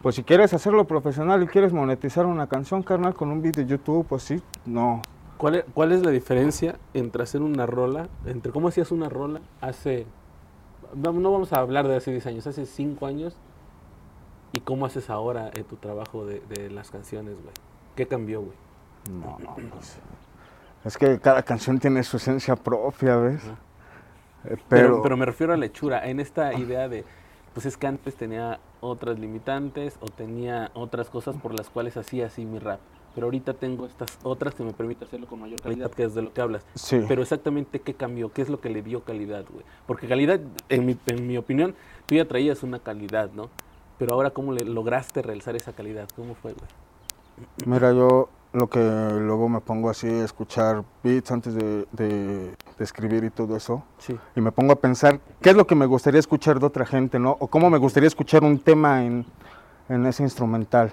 pues 0.00 0.16
si 0.16 0.24
quieres 0.24 0.52
hacerlo 0.54 0.84
profesional 0.84 1.42
y 1.42 1.46
quieres 1.46 1.72
monetizar 1.72 2.26
una 2.26 2.46
canción, 2.46 2.82
carnal, 2.82 3.14
con 3.14 3.30
un 3.30 3.42
beat 3.42 3.56
de 3.56 3.66
YouTube, 3.66 4.06
pues 4.08 4.22
sí, 4.22 4.42
no. 4.66 5.02
¿Cuál 5.42 5.56
es, 5.56 5.64
¿Cuál 5.74 5.90
es 5.90 6.04
la 6.04 6.12
diferencia 6.12 6.76
entre 6.94 7.24
hacer 7.24 7.42
una 7.42 7.66
rola, 7.66 8.08
entre 8.26 8.52
cómo 8.52 8.68
hacías 8.68 8.92
una 8.92 9.08
rola 9.08 9.40
hace, 9.60 10.06
no, 10.94 11.12
vamos 11.12 11.52
a 11.52 11.58
hablar 11.58 11.88
de 11.88 11.96
hace 11.96 12.12
10 12.12 12.26
años, 12.28 12.46
hace 12.46 12.64
5 12.64 13.04
años, 13.06 13.34
y 14.52 14.60
cómo 14.60 14.86
haces 14.86 15.10
ahora 15.10 15.50
en 15.52 15.64
tu 15.64 15.74
trabajo 15.74 16.24
de, 16.24 16.38
de 16.48 16.70
las 16.70 16.92
canciones, 16.92 17.34
güey? 17.42 17.52
¿Qué 17.96 18.06
cambió, 18.06 18.40
güey? 18.40 18.56
No, 19.10 19.36
no, 19.40 19.56
pues, 19.72 19.98
Es 20.84 20.96
que 20.96 21.18
cada 21.18 21.42
canción 21.42 21.80
tiene 21.80 22.04
su 22.04 22.18
esencia 22.18 22.54
propia, 22.54 23.16
¿ves? 23.16 23.42
Eh, 23.44 23.50
Pero, 24.44 24.58
pero, 24.68 25.02
pero 25.02 25.16
me 25.16 25.26
refiero 25.26 25.52
a 25.54 25.56
la 25.56 25.66
hechura, 25.66 26.08
en 26.08 26.20
esta 26.20 26.54
idea 26.54 26.88
de, 26.88 27.04
pues 27.52 27.66
es 27.66 27.76
que 27.76 27.88
antes 27.88 28.14
tenía 28.14 28.60
otras 28.80 29.18
limitantes 29.18 29.96
o 29.98 30.06
tenía 30.06 30.70
otras 30.74 31.10
cosas 31.10 31.34
por 31.34 31.52
las 31.52 31.68
cuales 31.68 31.96
hacía 31.96 32.26
así 32.26 32.44
mi 32.44 32.60
rap. 32.60 32.78
Pero 33.14 33.26
ahorita 33.26 33.54
tengo 33.54 33.84
estas 33.86 34.18
otras 34.22 34.54
que 34.54 34.62
me 34.62 34.72
permiten 34.72 35.06
hacerlo 35.06 35.26
con 35.26 35.40
mayor 35.40 35.60
calidad, 35.60 35.90
que 35.90 36.04
es 36.04 36.14
de 36.14 36.22
lo 36.22 36.32
que 36.32 36.40
hablas. 36.40 36.64
sí. 36.74 37.02
Pero 37.06 37.20
exactamente 37.22 37.80
qué 37.80 37.94
cambió, 37.94 38.32
qué 38.32 38.42
es 38.42 38.48
lo 38.48 38.60
que 38.60 38.70
le 38.70 38.82
dio 38.82 39.02
calidad, 39.04 39.44
güey. 39.52 39.64
Porque 39.86 40.08
calidad, 40.08 40.40
en 40.68 40.86
mi, 40.86 40.96
en 41.06 41.26
mi 41.26 41.36
opinión, 41.36 41.74
tú 42.06 42.14
ya 42.14 42.26
traías 42.26 42.62
una 42.62 42.78
calidad, 42.78 43.30
¿no? 43.32 43.50
Pero 43.98 44.14
ahora, 44.14 44.30
¿cómo 44.30 44.52
le 44.52 44.64
lograste 44.64 45.20
realzar 45.22 45.54
esa 45.56 45.72
calidad? 45.72 46.08
¿Cómo 46.16 46.34
fue, 46.34 46.54
güey? 46.54 46.66
Mira, 47.66 47.92
yo 47.92 48.28
lo 48.52 48.68
que 48.68 48.78
luego 48.80 49.48
me 49.48 49.60
pongo 49.60 49.88
así 49.90 50.06
a 50.06 50.24
escuchar 50.24 50.82
beats 51.02 51.30
antes 51.32 51.54
de, 51.54 51.86
de- 51.92 52.54
de 52.78 52.84
escribir 52.84 53.24
y 53.24 53.30
todo 53.30 53.56
eso, 53.56 53.82
Sí. 53.98 54.16
y 54.36 54.40
me 54.40 54.52
pongo 54.52 54.72
a 54.72 54.76
pensar 54.76 55.20
qué 55.40 55.50
es 55.50 55.56
lo 55.56 55.66
que 55.66 55.74
me 55.74 55.86
gustaría 55.86 56.18
escuchar 56.20 56.58
de 56.60 56.66
otra 56.66 56.84
gente, 56.86 57.18
¿no? 57.18 57.36
O 57.40 57.46
cómo 57.48 57.70
me 57.70 57.78
gustaría 57.78 58.06
escuchar 58.06 58.42
un 58.44 58.58
tema 58.58 59.04
en, 59.04 59.24
en 59.88 60.04
ese 60.06 60.22
instrumental. 60.22 60.92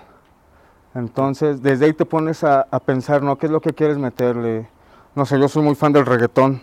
Entonces, 0.96 1.62
desde 1.62 1.86
ahí 1.86 1.94
te 1.94 2.06
pones 2.06 2.44
a, 2.44 2.68
a 2.72 2.80
pensar, 2.80 3.22
¿no? 3.24 3.38
¿Qué 3.38 3.46
es 3.48 3.52
lo 3.52 3.62
que 3.62 3.74
quieres 3.74 3.98
meterle? 3.98 4.70
No 5.16 5.26
sé, 5.26 5.40
yo 5.40 5.48
soy 5.48 5.64
muy 5.64 5.76
fan 5.76 5.94
del 5.94 6.06
reggaetón. 6.06 6.62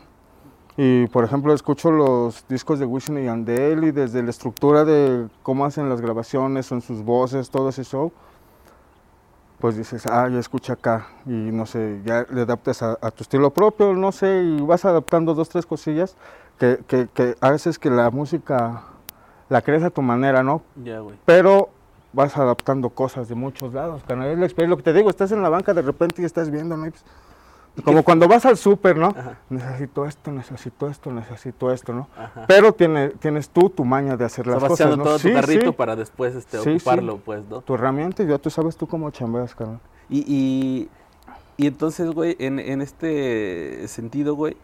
Y, 0.77 1.07
por 1.09 1.25
ejemplo, 1.25 1.55
escucho 1.55 1.91
los 1.91 2.47
discos 2.49 2.79
de 2.79 2.85
Wisin 2.87 3.19
y 3.19 3.25
Yandel 3.25 3.85
y 3.85 3.93
desde 3.93 4.23
la 4.23 4.31
estructura 4.31 4.85
de 4.85 5.29
cómo 5.43 5.65
hacen 5.65 5.89
las 5.89 6.01
grabaciones, 6.01 6.67
son 6.67 6.83
sus 6.83 7.03
voces, 7.03 7.51
todo 7.51 7.71
ese 7.71 7.85
show. 7.85 8.13
pues 9.59 9.77
dices, 9.77 10.07
ah, 10.07 10.29
ya 10.29 10.39
escucha 10.39 10.75
acá, 10.75 11.07
y 11.25 11.31
no 11.31 11.65
sé, 11.67 12.01
ya 12.05 12.27
le 12.31 12.43
adaptas 12.43 12.83
a, 12.83 12.99
a 13.01 13.11
tu 13.11 13.23
estilo 13.23 13.51
propio, 13.53 13.95
no 13.95 14.13
sé, 14.13 14.43
y 14.43 14.61
vas 14.61 14.85
adaptando 14.85 15.35
dos, 15.35 15.49
tres 15.49 15.65
cosillas 15.65 16.17
que, 16.59 16.81
que, 16.87 17.09
que 17.13 17.37
haces 17.41 17.79
que 17.79 17.91
la 17.91 18.11
música 18.11 18.85
la 19.49 19.63
crees 19.63 19.83
a 19.83 19.91
tu 19.91 20.03
manera, 20.03 20.43
¿no? 20.43 20.63
Ya, 20.75 21.01
güey. 21.01 21.17
Pero 21.25 21.71
vas 22.17 22.37
adaptando 22.37 22.91
cosas 22.91 23.29
de 23.29 23.35
muchos 23.37 23.73
lados, 23.75 24.03
carnal. 24.09 24.29
Es 24.31 24.39
la 24.39 24.47
experiencia, 24.47 24.71
lo 24.71 24.77
que 24.79 24.83
te 24.83 24.93
digo, 24.93 25.11
estás 25.11 25.31
en 25.33 25.43
la 25.43 25.49
banca 25.51 25.75
de 25.75 25.83
repente 25.83 26.23
y 26.23 26.25
estás 26.25 26.51
viendo, 26.51 26.77
¿no? 26.77 26.91
Pues, 26.91 27.05
como 27.85 28.03
cuando 28.03 28.27
vas 28.27 28.47
al 28.47 28.57
súper, 28.57 28.97
¿no? 28.97 29.09
Ajá. 29.09 29.39
Necesito 29.51 30.07
esto, 30.07 30.33
necesito 30.33 30.89
esto, 30.89 31.13
necesito 31.13 31.71
esto, 31.71 31.93
¿no? 31.93 32.09
Ajá. 32.17 32.47
Pero 32.49 32.73
tiene, 32.73 33.11
tienes 33.11 33.51
tú 33.51 33.69
tu 33.69 33.85
maña 33.85 34.17
de 34.17 34.25
hacer 34.25 34.47
las 34.47 34.61
cosas, 34.61 34.81
echando 34.81 34.97
¿no? 34.97 35.05
todo 35.05 35.19
Sí, 35.19 35.29
tu 35.29 35.35
carrito 35.35 35.67
sí. 35.67 35.73
para 35.73 35.95
después 35.95 36.35
este, 36.35 36.59
Sí, 36.63 36.71
ocuparlo, 36.71 37.19
pues, 37.19 37.45
¿no? 37.51 37.61
Tu 37.61 37.75
herramienta 37.75 38.23
y 38.23 38.29
ya 38.29 38.39
tú 38.39 38.49
sabes 38.49 38.79
tú 38.79 38.87
cómo 38.87 39.11
chambeas, 39.11 39.55
carnal. 39.55 39.79
Y, 40.09 40.21
y, 40.27 40.89
y 41.59 41.67
entonces, 41.67 42.11
güey, 42.13 42.35
en, 42.39 42.59
en 42.61 42.81
este 42.81 43.87
sentido, 43.89 44.35
güey, 44.35 44.57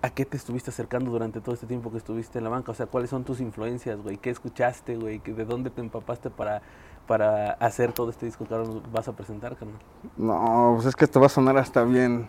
¿a 0.00 0.08
qué 0.08 0.24
te 0.24 0.38
estuviste 0.38 0.70
acercando 0.70 1.10
durante 1.10 1.40
todo 1.42 1.54
este 1.54 1.66
tiempo 1.66 1.90
que 1.90 1.98
estuviste 1.98 2.38
en 2.38 2.44
la 2.44 2.50
banca? 2.50 2.72
O 2.72 2.74
sea, 2.74 2.86
¿cuáles 2.86 3.10
son 3.10 3.24
tus 3.24 3.40
influencias, 3.40 4.00
güey? 4.00 4.16
¿Qué 4.16 4.30
escuchaste, 4.30 4.96
güey? 4.96 5.18
¿Que- 5.20 5.34
¿De 5.34 5.44
dónde 5.44 5.68
te 5.68 5.82
empapaste 5.82 6.30
para, 6.30 6.62
para 7.06 7.52
hacer 7.52 7.92
todo 7.92 8.10
este 8.10 8.26
disco 8.26 8.44
que 8.46 8.54
ahora 8.54 8.66
nos 8.66 8.92
vas 8.92 9.06
a 9.08 9.12
presentar, 9.12 9.56
carnal? 9.56 9.78
No, 10.16 10.72
pues 10.76 10.86
es 10.86 10.96
que 10.96 11.06
te 11.06 11.18
va 11.18 11.26
a 11.26 11.28
sonar 11.28 11.56
hasta 11.58 11.82
bien, 11.84 12.28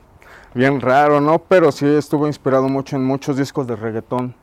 bien 0.53 0.81
raro, 0.81 1.21
¿no? 1.21 1.39
Pero 1.39 1.71
sí 1.71 1.85
estuve 1.85 2.27
inspirado 2.27 2.67
mucho 2.69 2.95
en 2.95 3.03
muchos 3.05 3.37
discos 3.37 3.67
de 3.67 3.75
reggaetón. 3.75 4.35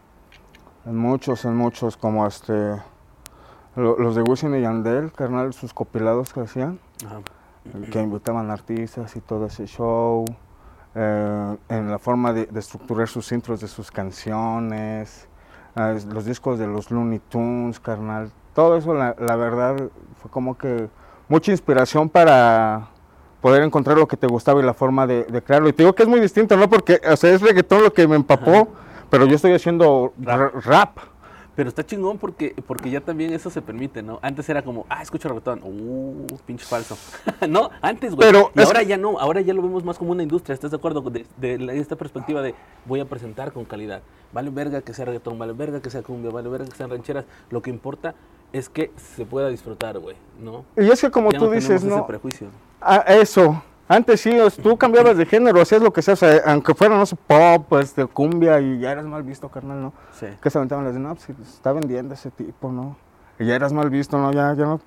En 0.84 0.96
muchos, 0.96 1.44
en 1.44 1.54
muchos, 1.56 1.96
como 1.96 2.26
este... 2.26 2.52
lo- 3.76 3.98
Los 3.98 4.16
de 4.16 4.22
Wisin 4.22 4.54
y 4.56 4.60
Yandel, 4.62 5.12
carnal, 5.12 5.52
sus 5.52 5.72
compilados 5.72 6.32
que 6.32 6.40
hacían. 6.40 6.78
Ajá. 7.06 7.20
que 7.92 8.02
invitaban 8.02 8.50
artistas 8.50 9.14
y 9.14 9.20
todo 9.20 9.46
ese 9.46 9.66
show, 9.66 10.24
eh, 10.96 11.56
en 11.68 11.90
la 11.92 11.98
forma 12.00 12.32
de, 12.32 12.46
de 12.46 12.58
estructurar 12.58 13.06
sus 13.06 13.30
intros 13.30 13.60
de 13.60 13.68
sus 13.68 13.92
canciones, 13.92 15.28
eh, 15.76 16.00
los 16.12 16.24
discos 16.24 16.58
de 16.58 16.66
los 16.66 16.90
Looney 16.90 17.20
Tunes, 17.28 17.78
carnal. 17.78 18.32
Todo 18.54 18.76
eso, 18.76 18.94
la, 18.94 19.14
la 19.18 19.37
verdad, 19.37 19.76
fue 20.21 20.30
como 20.30 20.56
que 20.59 20.88
mucha 21.28 21.50
inspiración 21.50 22.09
para 22.09 22.88
poder 23.40 23.62
encontrar 23.62 23.97
lo 23.99 24.06
que 24.06 24.16
te 24.16 24.26
gustaba 24.26 24.61
y 24.61 24.64
la 24.64 24.75
forma 24.75 25.06
de, 25.06 25.25
de 25.25 25.42
crearlo. 25.42 25.68
Y 25.68 25.73
te 25.73 25.82
digo 25.82 25.94
que 25.94 26.02
es 26.02 26.09
muy 26.09 26.21
distinto, 26.21 26.56
¿no? 26.56 26.68
Porque, 26.68 27.00
o 27.11 27.16
sea, 27.16 27.30
es 27.32 27.40
reggaetón 27.40 27.82
lo 27.82 27.92
que 27.92 28.06
me 28.06 28.16
empapó, 28.16 28.68
pero 29.11 29.26
yo 29.26 29.35
estoy 29.37 29.52
haciendo 29.52 30.12
Rap. 30.21 30.38
ra- 30.54 30.61
rap. 30.61 30.99
Pero 31.54 31.68
está 31.68 31.85
chingón 31.85 32.16
porque, 32.16 32.54
porque 32.66 32.88
ya 32.88 33.02
también 33.02 33.35
eso 33.35 33.50
se 33.50 33.61
permite, 33.61 34.02
¿no? 34.02 34.18
Antes 34.23 34.49
era 34.49 34.62
como, 34.62 34.87
ah, 34.88 35.02
escucho 35.02 35.28
reggaetón, 35.28 35.61
uh, 35.62 36.26
pinche 36.47 36.64
falso. 36.64 36.97
no, 37.49 37.68
antes, 37.82 38.14
güey. 38.14 38.26
Pero 38.26 38.50
y 38.54 38.62
ahora 38.62 38.80
que- 38.80 38.87
ya 38.87 38.97
no, 38.97 39.18
ahora 39.18 39.42
ya 39.42 39.52
lo 39.52 39.61
vemos 39.61 39.85
más 39.85 39.99
como 39.99 40.12
una 40.12 40.23
industria, 40.23 40.54
¿estás 40.54 40.71
de 40.71 40.78
acuerdo? 40.78 41.02
De, 41.11 41.26
esta 41.78 41.97
perspectiva 41.97 42.40
de 42.40 42.54
voy 42.87 43.00
a 43.00 43.04
presentar 43.04 43.52
con 43.52 43.64
calidad. 43.66 44.00
Vale 44.32 44.49
verga 44.49 44.80
que 44.80 44.94
sea 44.94 45.04
reggaetón, 45.04 45.38
vale 45.38 45.52
verga 45.52 45.82
que 45.82 45.90
sea 45.90 46.02
cumbia, 46.02 46.30
vale 46.30 46.49
verga 46.49 46.66
que 46.71 46.76
sean 46.76 46.88
rancheras. 46.88 47.26
Lo 47.50 47.61
que 47.61 47.68
importa 47.68 48.14
es 48.52 48.68
que 48.68 48.90
se 48.97 49.25
pueda 49.25 49.49
disfrutar, 49.49 49.99
güey, 49.99 50.16
¿no? 50.40 50.64
Y 50.76 50.90
es 50.90 51.00
que 51.00 51.11
como 51.11 51.30
Ya 51.32 51.38
tú 51.38 51.47
no 51.47 51.50
dices, 51.52 51.80
tenemos 51.80 51.85
ese 51.87 51.97
¿no? 51.97 52.06
prejuicio. 52.06 52.49
Ah, 52.80 53.04
eso. 53.09 53.62
Antes 53.88 54.21
sí, 54.21 54.35
tú 54.62 54.76
cambiabas 54.78 55.16
de 55.16 55.26
género, 55.26 55.61
hacías 55.61 55.82
lo 55.82 55.92
que 55.92 56.00
sea, 56.00 56.14
o 56.14 56.16
sea, 56.16 56.40
aunque 56.47 56.75
fuera, 56.75 56.97
no 56.97 57.04
sé, 57.04 57.14
pop, 57.14 57.75
este, 57.75 58.06
cumbia, 58.06 58.59
y 58.61 58.78
ya 58.78 58.92
eras 58.92 59.04
mal 59.04 59.23
visto, 59.23 59.49
carnal, 59.49 59.82
¿no? 59.82 59.92
Sí. 60.18 60.26
Que 60.40 60.49
se 60.49 60.56
aventaban 60.59 60.85
las 60.85 60.94
de, 60.94 61.00
no, 61.00 61.14
pues 61.14 61.28
está 61.40 61.73
vendiendo 61.73 62.14
ese 62.14 62.30
tipo, 62.30 62.73
¿no? 62.73 62.97
Y 63.38 63.44
ya 63.47 63.54
eras 63.54 63.73
mal 63.73 63.90
visto, 63.90 64.16
¿no? 64.18 64.32
Ya, 64.32 64.54
ya 64.54 64.64
no... 64.64 64.80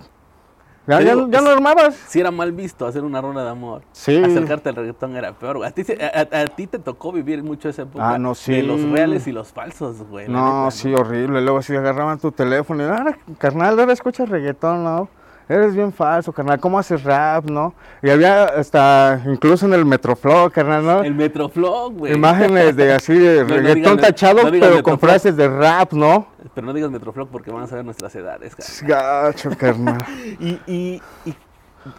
Ya, 0.88 1.02
ya, 1.02 1.16
digo, 1.16 1.28
ya 1.30 1.42
no 1.42 1.48
es- 1.50 1.56
armabas. 1.58 1.96
Si 2.08 2.20
era 2.20 2.30
mal 2.32 2.52
visto 2.52 2.86
hacer 2.86 3.04
una 3.04 3.20
ronda 3.20 3.44
de 3.44 3.50
amor, 3.50 3.82
Sí. 3.92 4.18
acercarte 4.24 4.70
al 4.70 4.76
reggaetón 4.76 5.16
era 5.16 5.34
peor, 5.34 5.58
güey. 5.58 5.68
A 5.70 5.72
ti, 5.72 5.84
a, 6.00 6.42
a- 6.42 6.46
ti 6.48 6.68
te 6.68 6.78
tocó 6.80 7.12
vivir 7.12 7.42
mucho 7.44 7.70
esa 7.70 7.84
época 7.84 8.08
Ah, 8.14 8.18
no, 8.20 8.34
de 8.34 8.62
los 8.64 8.82
reales 8.84 9.26
y 9.28 9.32
los 9.32 9.52
falsos, 9.52 10.04
güey. 10.08 10.28
No, 10.28 10.66
neta, 10.66 10.72
sí, 10.72 10.94
horrible. 10.94 11.42
Luego 11.42 11.58
así 11.60 11.76
agarraban 11.76 12.20
tu 12.20 12.32
teléfono 12.32 12.84
y, 12.84 12.86
ahora, 12.88 13.18
carnal, 13.40 13.80
ahora 13.80 13.94
escuchas 13.94 14.30
reggaetón, 14.30 14.84
¿no? 14.84 15.10
Eres 15.48 15.76
bien 15.76 15.94
falso, 15.94 16.34
carnal. 16.34 16.60
¿Cómo 16.60 16.80
haces 16.80 17.04
rap, 17.04 17.46
no? 17.46 17.76
Y 18.02 18.10
había 18.10 18.46
hasta, 18.46 19.22
incluso 19.26 19.68
en 19.68 19.74
el 19.74 19.86
Metroflow, 19.86 20.50
carnal, 20.50 20.86
¿no? 20.86 21.04
El 21.04 21.14
Metroflog, 21.14 21.94
güey. 21.94 22.14
Imágenes 22.14 22.76
de 22.76 22.94
así 22.94 23.14
de 23.14 23.44
No, 23.48 23.56
reggaetón 23.56 23.98
tachado, 24.00 24.44
no 24.44 24.50
pero 24.50 24.82
con 24.82 25.00
frases 25.00 25.38
de 25.38 25.48
rap, 25.48 25.94
¿no? 25.94 26.28
Pero 26.56 26.66
no 26.66 26.74
digas 26.74 26.90
Metroflog 26.90 27.30
porque 27.30 27.52
van 27.52 27.64
a 27.64 27.68
saber 27.68 27.86
nuestras 27.86 28.16
edades, 28.16 28.56
cara. 28.56 28.68
Es 28.68 28.82
Gacho, 28.82 29.52
carnal. 29.58 29.98
Y, 30.40 30.60
y, 30.66 31.02
y 31.26 31.36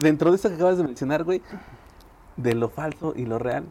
dentro 0.00 0.30
de 0.30 0.36
eso 0.36 0.48
que 0.48 0.56
acabas 0.56 0.78
de 0.78 0.84
mencionar, 0.84 1.22
güey, 1.22 1.40
de 2.36 2.54
lo 2.54 2.68
falso 2.68 3.12
y 3.16 3.26
lo 3.26 3.38
real, 3.38 3.64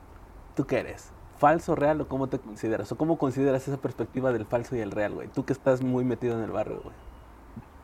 ¿tú 0.55 0.65
qué 0.65 0.79
eres? 0.79 1.11
¿Falso, 1.37 1.75
real 1.75 1.99
o 1.99 2.07
cómo 2.07 2.27
te 2.27 2.39
consideras? 2.39 2.91
¿O 2.93 2.97
cómo 2.97 3.17
consideras 3.17 3.67
esa 3.67 3.77
perspectiva 3.77 4.31
del 4.31 4.45
falso 4.45 4.75
y 4.75 4.79
el 4.79 4.91
real, 4.91 5.13
güey? 5.13 5.27
Tú 5.27 5.43
que 5.43 5.51
estás 5.51 5.81
muy 5.81 6.05
metido 6.05 6.37
en 6.37 6.43
el 6.43 6.51
barrio, 6.51 6.79
güey. 6.81 6.95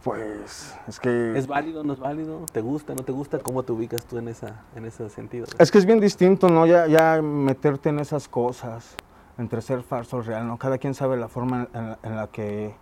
Pues, 0.03 0.75
es 0.87 0.99
que... 0.99 1.37
¿Es 1.37 1.45
válido, 1.45 1.83
no 1.83 1.93
es 1.93 1.99
válido? 1.99 2.39
¿Te 2.51 2.61
gusta, 2.61 2.95
no 2.95 3.03
te 3.03 3.11
gusta? 3.11 3.37
¿Cómo 3.39 3.61
te 3.63 3.71
ubicas 3.71 4.03
tú 4.05 4.17
en, 4.17 4.27
esa, 4.29 4.63
en 4.75 4.85
ese 4.85 5.07
sentido? 5.09 5.45
Es 5.59 5.69
que 5.71 5.77
es 5.77 5.85
bien 5.85 5.99
distinto, 5.99 6.49
¿no? 6.49 6.65
Ya, 6.65 6.87
ya 6.87 7.21
meterte 7.21 7.89
en 7.89 7.99
esas 7.99 8.27
cosas, 8.27 8.95
entre 9.37 9.61
ser 9.61 9.83
falso 9.83 10.17
o 10.17 10.21
real, 10.21 10.47
¿no? 10.47 10.57
Cada 10.57 10.79
quien 10.79 10.95
sabe 10.95 11.17
la 11.17 11.27
forma 11.27 11.67
en, 11.73 11.81
en- 11.81 11.97
en 12.01 12.15
la 12.15 12.27
que 12.27 12.73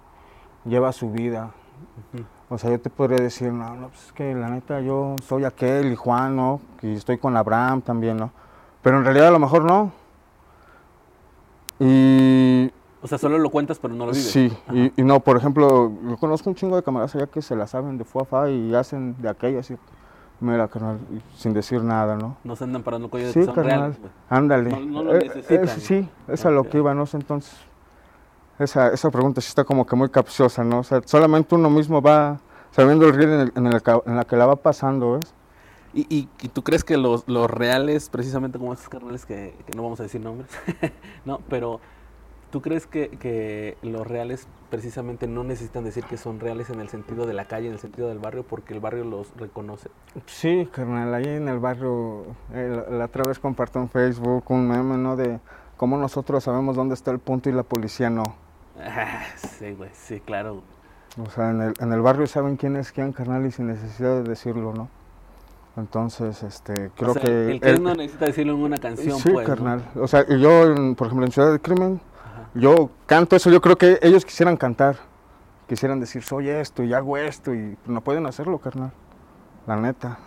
lleva 0.63 0.93
su 0.93 1.11
vida. 1.11 1.51
O 2.49 2.57
sea, 2.57 2.71
yo 2.71 2.79
te 2.79 2.89
podría 2.89 3.17
decir, 3.21 3.51
no, 3.51 3.75
no, 3.75 3.89
pues 3.89 4.05
es 4.07 4.11
que 4.13 4.33
la 4.33 4.49
neta 4.49 4.79
yo 4.81 5.15
soy 5.23 5.43
aquel 5.45 5.91
y 5.91 5.95
Juan, 5.95 6.35
¿no? 6.37 6.61
Y 6.81 6.93
estoy 6.95 7.17
con 7.17 7.35
Abraham 7.37 7.81
también, 7.81 8.15
¿no? 8.17 8.31
Pero 8.81 8.97
en 8.97 9.03
realidad 9.03 9.27
a 9.27 9.31
lo 9.31 9.39
mejor 9.39 9.63
no. 9.65 9.91
Y 11.79 12.71
O 13.01 13.07
sea, 13.07 13.17
solo 13.17 13.37
lo 13.37 13.49
cuentas 13.49 13.79
pero 13.79 13.93
no 13.93 14.05
lo 14.05 14.11
vives. 14.11 14.27
sí, 14.29 14.51
y, 14.71 14.91
y 15.01 15.03
no, 15.05 15.19
por 15.21 15.37
ejemplo, 15.37 15.91
yo 16.03 16.17
conozco 16.17 16.49
un 16.49 16.55
chingo 16.55 16.75
de 16.75 16.83
camaradas 16.83 17.15
allá 17.15 17.27
que 17.27 17.41
se 17.41 17.55
la 17.55 17.65
saben 17.67 17.97
de 17.97 18.03
fuafa 18.03 18.49
y 18.49 18.75
hacen 18.75 19.15
de 19.21 19.29
aquella 19.29 19.59
así, 19.61 19.75
mira, 20.41 20.67
carnal, 20.67 20.99
sin 21.35 21.53
decir 21.53 21.81
nada, 21.83 22.15
¿no? 22.17 22.35
No 22.43 22.55
se 22.57 22.65
andan 22.65 22.83
parando 22.83 23.09
cuello 23.09 23.27
de 23.27 23.33
Sí, 23.33 23.45
son 23.45 23.55
carnal. 23.55 23.95
Ándale. 24.29 24.69
No- 24.71 24.79
no 24.81 25.03
lo 25.03 25.15
Eh, 25.15 25.23
necesitan. 25.27 25.59
eh, 25.77 25.81
sí, 25.81 26.09
es 26.27 26.45
a 26.45 26.51
lo 26.51 26.63
que 26.65 26.77
iba, 26.77 26.93
¿no? 26.93 27.05
Entonces, 27.13 27.55
esa, 28.59 28.89
esa 28.91 29.09
pregunta 29.09 29.39
sí 29.41 29.47
está 29.47 29.63
como 29.63 29.85
que 29.85 29.95
muy 29.95 30.09
capciosa, 30.09 30.63
¿no? 30.65 30.79
O 30.79 30.83
sea, 30.83 31.01
solamente 31.05 31.55
uno 31.55 31.69
mismo 31.69 32.01
va 32.01 32.39
sabiendo 32.71 33.07
el 33.07 33.13
ritmo 33.13 33.35
en, 33.35 33.39
el- 33.41 33.51
en, 33.55 33.67
el 33.67 33.81
en 34.05 34.15
la 34.17 34.25
que 34.25 34.35
la 34.35 34.45
va 34.45 34.57
pasando, 34.57 35.13
¿ves? 35.13 35.33
¿Y, 35.93 36.01
y, 36.13 36.27
y 36.41 36.49
tú 36.49 36.63
crees 36.63 36.83
que 36.83 36.97
los, 36.97 37.27
los 37.27 37.49
reales, 37.49 38.09
precisamente 38.09 38.59
como 38.59 38.73
estos 38.73 38.89
carnales 38.89 39.25
que, 39.25 39.55
que 39.65 39.75
no 39.75 39.83
vamos 39.83 39.99
a 40.01 40.03
decir 40.03 40.21
nombres, 40.21 40.49
no, 41.25 41.39
pero 41.49 41.79
tú 42.51 42.61
crees 42.61 42.87
que, 42.87 43.09
que 43.09 43.77
los 43.81 44.05
reales 44.07 44.47
precisamente 44.69 45.27
no 45.27 45.43
necesitan 45.43 45.83
decir 45.83 46.03
que 46.05 46.17
son 46.17 46.39
reales 46.39 46.69
en 46.69 46.79
el 46.79 46.89
sentido 46.89 47.25
de 47.25 47.33
la 47.33 47.45
calle, 47.45 47.67
en 47.67 47.73
el 47.73 47.79
sentido 47.79 48.07
del 48.07 48.19
barrio, 48.19 48.43
porque 48.43 48.73
el 48.73 48.79
barrio 48.79 49.03
los 49.03 49.31
reconoce? 49.37 49.89
Sí, 50.25 50.67
carnal, 50.71 51.13
ahí 51.13 51.27
en 51.27 51.47
el 51.47 51.59
barrio, 51.59 52.23
eh, 52.53 52.83
la, 52.89 52.97
la 52.97 53.05
otra 53.05 53.23
vez 53.25 53.39
compartió 53.39 53.81
en 53.81 53.89
Facebook 53.89 54.43
un 54.49 54.67
meme, 54.67 54.97
¿no? 54.97 55.15
De 55.15 55.39
cómo 55.77 55.97
nosotros 55.97 56.43
sabemos 56.43 56.75
dónde 56.75 56.93
está 56.95 57.11
el 57.11 57.19
punto 57.19 57.49
y 57.49 57.53
la 57.53 57.63
policía 57.63 58.09
no. 58.09 58.23
Ah, 58.79 59.23
sí, 59.37 59.71
güey, 59.73 59.89
sí, 59.93 60.19
claro. 60.19 60.61
O 61.25 61.29
sea, 61.31 61.49
en 61.49 61.61
el, 61.61 61.73
en 61.79 61.91
el 61.91 62.01
barrio 62.01 62.27
saben 62.27 62.55
quién 62.55 62.75
es 62.75 62.91
quién, 62.91 63.11
carnal, 63.11 63.45
y 63.45 63.51
sin 63.51 63.67
necesidad 63.67 64.21
de 64.21 64.23
decirlo, 64.23 64.73
¿no? 64.73 64.87
Entonces, 65.77 66.43
este, 66.43 66.91
creo 66.95 67.11
o 67.11 67.13
sea, 67.13 67.21
que... 67.21 67.51
el 67.51 67.61
que 67.61 67.69
el- 67.69 67.83
no 67.83 67.93
necesita 67.95 68.25
decirlo 68.25 68.53
en 68.53 68.59
una 68.61 68.77
canción, 68.77 69.17
Sí, 69.17 69.29
pues, 69.31 69.47
¿no? 69.47 69.55
carnal. 69.55 69.83
O 69.95 70.07
sea, 70.07 70.25
yo, 70.27 70.75
por 70.95 71.07
ejemplo, 71.07 71.25
en 71.25 71.31
Ciudad 71.31 71.49
del 71.49 71.61
Crimen. 71.61 72.01
Yo 72.53 72.89
canto 73.05 73.35
eso, 73.35 73.49
yo 73.49 73.61
creo 73.61 73.77
que 73.77 73.99
ellos 74.01 74.25
quisieran 74.25 74.57
cantar, 74.57 74.97
quisieran 75.67 75.99
decir, 75.99 76.23
soy 76.23 76.49
esto 76.49 76.83
y 76.83 76.93
hago 76.93 77.17
esto, 77.17 77.53
y 77.53 77.77
no 77.85 78.01
pueden 78.01 78.25
hacerlo, 78.25 78.57
carnal. 78.59 78.91
La 79.67 79.75
neta. 79.75 80.17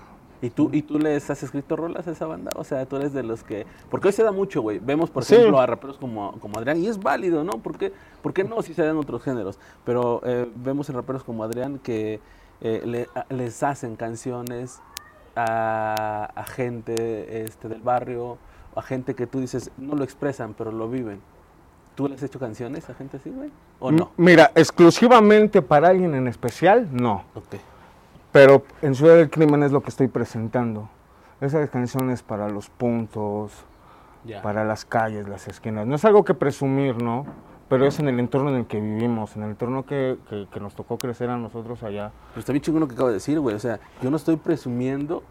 ¿Y 0.40 0.50
tú, 0.50 0.70
¿Y 0.72 0.82
tú 0.82 0.98
les 0.98 1.30
has 1.30 1.42
escrito 1.44 1.76
rolas 1.76 2.08
a 2.08 2.10
esa 2.10 2.26
banda? 2.26 2.50
O 2.56 2.64
sea, 2.64 2.84
tú 2.86 2.96
eres 2.96 3.12
de 3.12 3.22
los 3.22 3.44
que... 3.44 3.64
Porque 3.90 4.08
hoy 4.08 4.12
se 4.12 4.24
da 4.24 4.32
mucho, 4.32 4.60
güey. 4.60 4.80
Vemos, 4.80 5.08
por 5.08 5.24
Sí. 5.24 5.36
ejemplo, 5.36 5.60
a 5.60 5.66
raperos 5.66 5.98
como, 5.98 6.32
como 6.40 6.58
Adrián, 6.58 6.78
y 6.78 6.88
es 6.88 6.98
válido, 6.98 7.44
¿no? 7.44 7.52
¿Por 7.58 7.78
qué, 7.78 7.92
por 8.22 8.32
qué 8.32 8.42
no 8.42 8.60
si 8.62 8.74
se 8.74 8.82
dan 8.84 8.96
otros 8.96 9.22
géneros? 9.22 9.60
Pero 9.84 10.20
eh, 10.24 10.50
vemos 10.56 10.88
en 10.88 10.96
raperos 10.96 11.22
como 11.22 11.44
Adrián 11.44 11.78
que 11.78 12.20
eh, 12.60 12.82
le- 12.84 13.08
a- 13.14 13.24
les 13.32 13.62
hacen 13.62 13.94
canciones 13.94 14.80
a, 15.36 16.30
a 16.34 16.44
gente 16.44 17.44
este, 17.44 17.68
del 17.68 17.80
barrio, 17.82 18.38
a 18.74 18.82
gente 18.82 19.14
que 19.14 19.26
tú 19.28 19.40
dices, 19.40 19.70
no 19.78 19.94
lo 19.94 20.02
expresan, 20.04 20.54
pero 20.54 20.72
lo 20.72 20.88
viven. 20.88 21.20
¿Tú 21.94 22.08
le 22.08 22.14
has 22.14 22.22
hecho 22.22 22.38
canciones 22.38 22.88
a 22.88 22.94
gente 22.94 23.18
así, 23.18 23.30
güey? 23.30 23.50
¿O 23.80 23.92
no? 23.92 24.10
Mira, 24.16 24.50
exclusivamente 24.54 25.60
para 25.62 25.88
alguien 25.88 26.14
en 26.14 26.26
especial, 26.28 26.88
no. 26.90 27.24
Ok. 27.34 27.56
Pero 28.32 28.64
en 28.80 28.94
Ciudad 28.94 29.16
del 29.16 29.28
Crimen 29.30 29.62
es 29.62 29.72
lo 29.72 29.82
que 29.82 29.90
estoy 29.90 30.08
presentando. 30.08 30.88
Esas 31.40 31.68
canciones 31.70 32.22
para 32.22 32.48
los 32.48 32.70
puntos, 32.70 33.52
para 34.42 34.64
las 34.64 34.84
calles, 34.84 35.28
las 35.28 35.48
esquinas. 35.48 35.86
No 35.86 35.96
es 35.96 36.04
algo 36.04 36.24
que 36.24 36.32
presumir, 36.34 37.02
¿no? 37.02 37.26
Pero 37.68 37.86
es 37.86 37.98
en 37.98 38.08
el 38.08 38.20
entorno 38.20 38.50
en 38.50 38.56
el 38.56 38.66
que 38.66 38.80
vivimos, 38.80 39.34
en 39.36 39.42
el 39.44 39.50
entorno 39.50 39.84
que, 39.86 40.16
que- 40.28 40.46
que 40.52 40.60
nos 40.60 40.74
tocó 40.74 40.98
crecer 40.98 41.30
a 41.30 41.36
nosotros 41.38 41.82
allá. 41.82 42.12
Pero 42.30 42.40
está 42.40 42.52
bien 42.52 42.62
chingón 42.62 42.80
lo 42.80 42.88
que 42.88 42.94
acabo 42.94 43.08
de 43.08 43.14
decir, 43.14 43.40
güey. 43.40 43.56
O 43.56 43.58
sea, 43.58 43.80
yo 44.02 44.10
no 44.10 44.16
estoy 44.16 44.36
presumiendo 44.36 45.22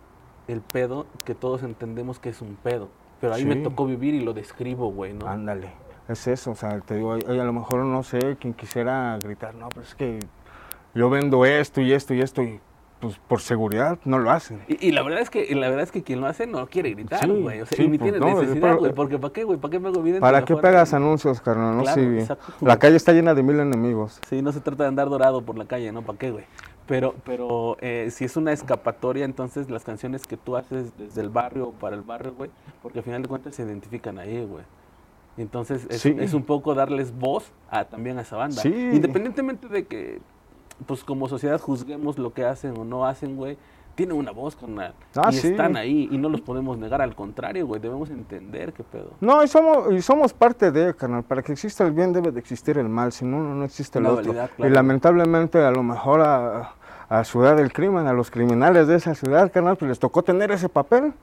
el 0.48 0.62
pedo 0.62 1.06
que 1.24 1.34
todos 1.36 1.64
entendemos 1.64 2.20
que 2.20 2.30
es 2.30 2.42
un 2.42 2.56
pedo. 2.56 2.90
Pero 3.20 3.34
ahí 3.36 3.46
me 3.46 3.56
Sí. 3.56 3.64
tocó 3.64 3.86
vivir 3.86 4.16
y 4.16 4.22
lo 4.22 4.34
describo, 4.34 4.92
güey, 4.92 5.14
¿no? 5.14 5.28
Ándale, 5.28 5.70
es 6.12 6.28
eso, 6.28 6.52
o 6.52 6.56
sea, 6.56 6.80
te 6.82 6.96
digo, 6.96 7.14
a 7.14 7.18
lo 7.34 7.54
mejor 7.54 7.86
no 7.86 8.04
sé, 8.04 8.38
quien 8.40 8.54
quisiera 8.54 9.18
gritar, 9.22 9.56
no, 9.56 9.70
pero 9.70 9.82
es 9.82 9.96
que 9.96 10.20
yo 10.94 11.10
vendo 11.10 11.46
esto 11.46 11.82
y 11.82 11.94
esto 11.94 12.14
y 12.14 12.22
esto 12.22 12.44
y 12.44 12.60
pues 13.00 13.18
por 13.28 13.42
seguridad 13.42 13.98
no 14.06 14.20
lo 14.20 14.30
hacen. 14.30 14.62
Y, 14.68 14.90
y 14.90 14.92
la 14.92 15.02
verdad 15.02 15.22
es 15.22 15.32
que 15.32 15.44
y 15.44 15.56
la 15.56 15.70
verdad 15.70 15.84
es 15.84 15.92
que 15.92 16.04
quien 16.04 16.22
lo 16.22 16.28
hace 16.28 16.46
no 16.46 16.68
quiere 16.68 16.92
gritar, 16.92 17.22
Sí, 17.26 17.32
güey. 17.32 17.62
o 17.62 17.66
sea, 17.66 17.76
sí, 17.76 17.84
y 17.84 17.88
ni 17.88 17.98
pues, 17.98 18.12
tiene 18.12 18.26
no, 18.26 18.40
necesidad, 18.40 18.78
güey. 18.78 18.94
Porque 18.94 19.18
¿para 19.18 19.34
qué, 19.34 19.44
güey? 19.44 19.58
¿Para 19.58 19.72
qué 19.72 19.80
me 19.80 19.90
evidente? 19.90 20.20
¿Para 20.22 20.46
qué 20.46 20.56
pegas 20.56 20.94
anuncios, 20.94 21.42
carnal? 21.42 21.78
No, 21.78 21.84
Claro, 21.84 22.00
sí, 22.00 22.34
la 22.62 22.78
calle 22.78 22.96
está 22.96 23.12
llena 23.12 23.34
de 23.34 23.42
mil 23.42 23.60
enemigos. 23.60 24.20
Sí, 24.30 24.44
no 24.44 24.52
se 24.52 24.60
trata 24.60 24.84
de 24.84 24.90
andar 24.90 25.10
dorado 25.10 25.42
por 25.42 25.58
la 25.58 25.66
calle, 25.66 25.92
¿no? 25.92 26.04
¿Para 26.04 26.20
qué, 26.20 26.30
güey? 26.30 26.46
Pero, 26.86 27.16
pero 27.24 27.78
eh, 27.80 28.10
si 28.12 28.26
es 28.26 28.38
una 28.38 28.52
escapatoria, 28.52 29.26
entonces 29.26 29.70
las 29.72 29.84
canciones 29.84 30.28
que 30.28 30.38
tú 30.38 30.56
haces 30.58 30.96
desde 30.98 31.22
el 31.22 31.30
barrio 31.30 31.70
o 31.70 31.72
para 31.72 31.96
el 31.96 32.02
barrio, 32.04 32.34
güey, 32.38 32.52
porque 32.84 33.00
al 33.00 33.06
final 33.06 33.22
de 33.24 33.28
cuentas 33.30 33.56
se 33.56 33.64
identifican 33.64 34.20
ahí, 34.20 34.46
güey. 34.46 34.64
Entonces 35.38 35.88
es, 35.90 36.02
Sí. 36.02 36.16
es 36.20 36.34
un 36.34 36.44
poco 36.44 36.76
darles 36.76 37.18
voz 37.18 37.52
a, 37.70 37.86
también 37.86 38.18
a 38.18 38.22
esa 38.22 38.36
banda. 38.38 38.62
Sí. 38.62 38.70
Independientemente 38.94 39.68
de 39.68 39.86
que, 39.86 40.20
pues 40.86 41.04
como 41.04 41.28
sociedad 41.28 41.60
juzguemos 41.60 42.18
lo 42.18 42.34
que 42.34 42.44
hacen 42.46 42.78
o 42.78 42.84
no 42.84 43.06
hacen, 43.06 43.38
güey, 43.38 43.58
tienen 43.96 44.18
una 44.18 44.32
voz, 44.32 44.56
carnal. 44.56 44.94
Ah, 45.16 45.30
y 45.32 45.36
sí. 45.36 45.48
están 45.50 45.76
ahí 45.76 46.08
y 46.12 46.18
no 46.18 46.30
los 46.30 46.42
podemos 46.42 46.78
negar, 46.78 47.02
al 47.02 47.16
contrario, 47.16 47.68
güey, 47.68 47.82
debemos 47.82 48.10
entender 48.10 48.74
qué 48.74 48.84
pedo. 48.84 49.12
No, 49.20 49.44
y 49.44 49.48
somos, 49.48 49.92
y 49.94 50.02
somos 50.02 50.34
parte 50.34 50.72
de, 50.72 50.94
carnal. 50.96 51.24
Para 51.24 51.42
que 51.44 51.52
exista 51.52 51.84
el 51.86 51.92
bien 51.92 52.14
debe 52.14 52.32
de 52.32 52.40
existir 52.40 52.78
el 52.78 52.90
mal, 52.90 53.12
si 53.12 53.26
no, 53.26 53.42
no 53.42 53.64
existe 53.66 54.00
el 54.00 54.06
Una 54.06 54.14
otro. 54.14 54.34
Y 54.60 54.70
lamentablemente 54.70 55.60
a 55.60 55.72
lo 55.72 55.84
mejor 55.84 56.22
a, 56.22 56.74
a 57.10 57.24
Ciudad 57.26 57.56
del 57.58 57.74
Crimen, 57.74 58.08
a 58.08 58.14
los 58.14 58.32
criminales 58.32 58.88
de 58.88 58.96
esa 58.96 59.14
ciudad, 59.14 59.52
carnal, 59.52 59.76
pues 59.76 59.90
les 59.90 60.00
tocó 60.00 60.24
tener 60.24 60.52
ese 60.52 60.70
papel. 60.70 61.14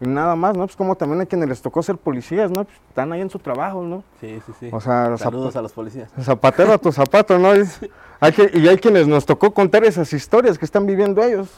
Y 0.00 0.06
nada 0.06 0.34
más, 0.34 0.56
¿no? 0.56 0.64
Pues 0.66 0.76
como 0.76 0.94
también 0.94 1.20
a 1.20 1.26
quienes 1.26 1.48
les 1.48 1.60
tocó 1.60 1.82
ser 1.82 1.98
policías, 1.98 2.50
¿no? 2.50 2.64
Pues 2.64 2.76
están 2.88 3.12
ahí 3.12 3.20
en 3.20 3.28
su 3.28 3.38
trabajo, 3.38 3.82
¿no? 3.82 4.02
Sí, 4.20 4.40
sí, 4.46 4.52
sí. 4.58 4.70
O 4.72 4.80
sea, 4.80 5.16
Saludos 5.18 5.54
a 5.56 5.62
los 5.62 5.72
policías. 5.72 6.10
zapatero 6.20 6.72
a 6.72 6.78
tu 6.78 6.90
zapato, 6.90 7.38
¿no? 7.38 7.54
Y, 7.54 7.64
hay 8.20 8.32
que, 8.32 8.50
y 8.54 8.66
hay 8.66 8.78
quienes 8.78 9.06
nos 9.06 9.26
tocó 9.26 9.52
contar 9.52 9.84
esas 9.84 10.10
historias 10.14 10.58
que 10.58 10.64
están 10.64 10.86
viviendo 10.86 11.22
ellos. 11.22 11.50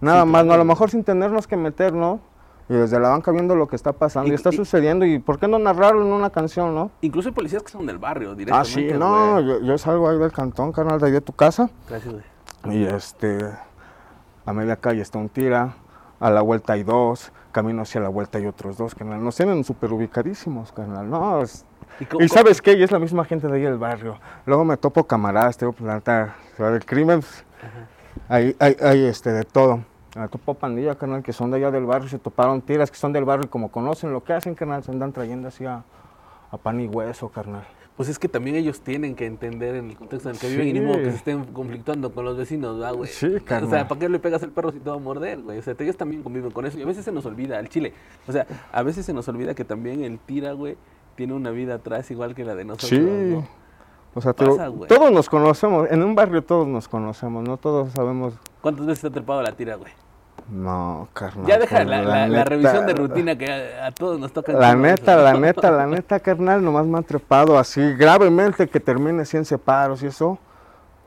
Nada 0.00 0.22
Sí, 0.22 0.28
más, 0.30 0.44
¿no? 0.44 0.52
A 0.52 0.56
lo 0.56 0.64
mejor 0.64 0.90
sin 0.90 1.02
tenernos 1.02 1.46
que 1.48 1.56
meter, 1.56 1.92
¿no? 1.92 2.20
Y 2.68 2.74
desde 2.74 3.00
la 3.00 3.08
banca 3.08 3.32
viendo 3.32 3.56
lo 3.56 3.66
que 3.66 3.74
está 3.74 3.92
pasando 3.92 4.28
y, 4.28 4.32
Y- 4.32 4.34
está 4.34 4.50
y- 4.50 4.56
sucediendo. 4.56 5.04
¿Y 5.04 5.18
por 5.18 5.40
qué 5.40 5.48
no 5.48 5.58
narrarlo 5.58 6.02
en 6.06 6.12
una 6.12 6.30
canción, 6.30 6.74
no? 6.76 6.92
Incluso 7.00 7.28
hay 7.30 7.34
policías 7.34 7.64
que 7.64 7.70
son 7.72 7.84
del 7.86 7.98
barrio, 7.98 8.30
Ah, 8.30 8.34
directamente. 8.36 8.92
sí, 8.92 8.98
no, 8.98 9.40
yo, 9.40 9.60
yo 9.60 9.76
salgo 9.76 10.08
ahí 10.08 10.18
del 10.18 10.30
cantón, 10.32 10.70
carnal, 10.70 11.00
de 11.00 11.06
ahí 11.06 11.12
de 11.12 11.20
tu 11.20 11.32
casa. 11.32 11.68
Gracias, 11.88 12.14
güey. 12.14 12.76
Y 12.76 12.84
este, 12.84 13.38
a 14.46 14.52
media 14.52 14.76
calle 14.76 15.02
está 15.02 15.18
un 15.18 15.28
tira, 15.28 15.74
a 16.20 16.30
la 16.30 16.40
vuelta 16.42 16.74
hay 16.74 16.84
dos, 16.84 17.32
camino 17.52 17.82
hacia 17.82 18.00
la 18.00 18.08
vuelta 18.08 18.38
hay 18.38 18.46
otros 18.46 18.76
dos, 18.76 18.94
carnal. 18.94 19.22
Nos 19.22 19.36
tienen 19.36 19.62
súper 19.62 19.92
ubicadísimos, 19.92 20.72
carnal. 20.72 21.08
No, 21.08 21.42
es- 21.42 21.64
¿Y 22.18 22.26
sabes 22.28 22.60
qué, 22.62 22.72
y 22.72 22.82
es 22.82 22.90
la 22.90 22.98
misma 22.98 23.24
gente 23.24 23.46
de 23.46 23.54
ahí 23.54 23.62
del 23.62 23.78
barrio. 23.78 24.18
Luego 24.46 24.64
me 24.64 24.76
topo 24.76 25.04
camaradas, 25.04 25.56
te 25.58 25.66
digo, 25.66 25.72
pues 25.74 26.02
ciudad 26.56 26.72
del 26.72 26.84
crimen, 26.84 27.20
pues, 27.20 27.44
hay, 28.28 28.56
hay, 28.58 28.76
hay 28.80 29.04
este, 29.04 29.30
de 29.30 29.44
todo. 29.44 29.80
Me 30.16 30.26
topo 30.28 30.54
pandilla, 30.54 30.94
carnal, 30.96 31.22
que 31.22 31.32
son 31.32 31.50
de 31.50 31.58
allá 31.58 31.70
del 31.70 31.84
barrio, 31.86 32.08
se 32.08 32.18
toparon 32.18 32.60
tiras 32.62 32.90
que 32.90 32.96
son 32.96 33.12
del 33.12 33.24
barrio 33.24 33.44
y 33.46 33.48
como 33.48 33.70
conocen 33.70 34.12
lo 34.12 34.24
que 34.24 34.32
hacen, 34.32 34.54
carnal, 34.54 34.82
se 34.82 34.90
andan 34.90 35.12
trayendo 35.12 35.48
así 35.48 35.64
a, 35.64 35.84
a 36.50 36.56
pan 36.56 36.80
y 36.80 36.86
hueso, 36.86 37.28
carnal. 37.28 37.64
Pues 37.96 38.08
es 38.08 38.18
que 38.18 38.26
también 38.26 38.56
ellos 38.56 38.80
tienen 38.80 39.14
que 39.14 39.26
entender 39.26 39.74
en 39.76 39.90
el 39.90 39.96
contexto 39.96 40.30
en 40.30 40.34
el 40.34 40.40
que 40.40 40.48
Sí. 40.48 40.56
viven 40.56 40.68
y 40.68 40.72
ni 40.72 40.80
modo 40.86 40.96
que 40.98 41.10
se 41.10 41.16
estén 41.16 41.44
conflictando 41.52 42.10
con 42.12 42.24
los 42.24 42.36
vecinos, 42.38 42.78
¿verdad, 42.78 42.94
güey? 42.94 43.10
Sí, 43.10 43.26
O 43.36 43.68
sea. 43.68 43.86
¿para 43.86 43.98
qué 44.00 44.08
le 44.08 44.18
pegas 44.18 44.42
al 44.42 44.50
perro 44.50 44.72
si 44.72 44.78
te 44.80 44.88
va 44.88 44.96
a 44.96 44.98
morder, 44.98 45.42
güey? 45.42 45.58
O 45.58 45.62
sea, 45.62 45.74
ellos 45.78 45.96
también 45.96 46.22
conviven 46.22 46.50
con 46.52 46.64
eso 46.64 46.78
y 46.78 46.82
a 46.82 46.86
veces 46.86 47.04
se 47.04 47.12
nos 47.12 47.26
olvida, 47.26 47.60
el 47.60 47.68
chile. 47.68 47.92
O 48.26 48.32
sea, 48.32 48.46
a 48.72 48.82
veces 48.82 49.04
se 49.04 49.12
nos 49.12 49.28
olvida 49.28 49.54
que 49.54 49.64
también 49.64 50.02
el 50.04 50.18
tira, 50.18 50.52
güey, 50.52 50.76
tiene 51.16 51.34
una 51.34 51.50
vida 51.50 51.74
atrás 51.74 52.10
igual 52.10 52.34
que 52.34 52.44
la 52.44 52.54
de 52.54 52.64
nosotros, 52.64 52.88
Sí. 52.90 52.98
¿no? 52.98 53.46
O 54.14 54.20
sea, 54.20 54.32
te 54.32 54.44
Pasa, 54.46 54.70
todos 54.88 55.10
nos 55.12 55.28
conocemos, 55.28 55.90
en 55.90 56.02
un 56.02 56.14
barrio 56.14 56.42
todos 56.42 56.66
nos 56.68 56.88
conocemos, 56.88 57.46
no 57.46 57.56
todos 57.58 57.92
sabemos. 57.92 58.34
¿Cuántas 58.60 58.86
veces 58.86 59.02
te 59.02 59.06
ha 59.08 59.10
trepado 59.10 59.42
la 59.42 59.52
tira, 59.52 59.76
güey? 59.76 59.92
No, 60.52 61.08
carnal. 61.14 61.46
Ya 61.46 61.58
deja 61.58 61.82
la, 61.84 62.02
la- 62.02 62.28
la 62.28 62.28
neta, 62.28 62.44
revisión 62.44 62.86
de 62.86 62.92
rutina 62.92 63.36
que 63.38 63.50
a, 63.50 63.86
a 63.86 63.90
todos 63.92 64.20
nos 64.20 64.32
toca. 64.32 64.52
La 64.52 64.74
neta, 64.74 65.16
la 65.16 65.32
neta, 65.40 65.70
la 65.70 65.86
neta, 65.86 66.20
carnal, 66.20 66.62
nomás 66.62 66.84
me 66.84 66.98
han 66.98 67.04
trepado 67.04 67.58
así 67.58 67.80
gravemente 67.94 68.68
que 68.68 68.78
termine 68.78 69.24
100 69.24 69.46
separos 69.46 70.02
y 70.02 70.08
eso, 70.08 70.38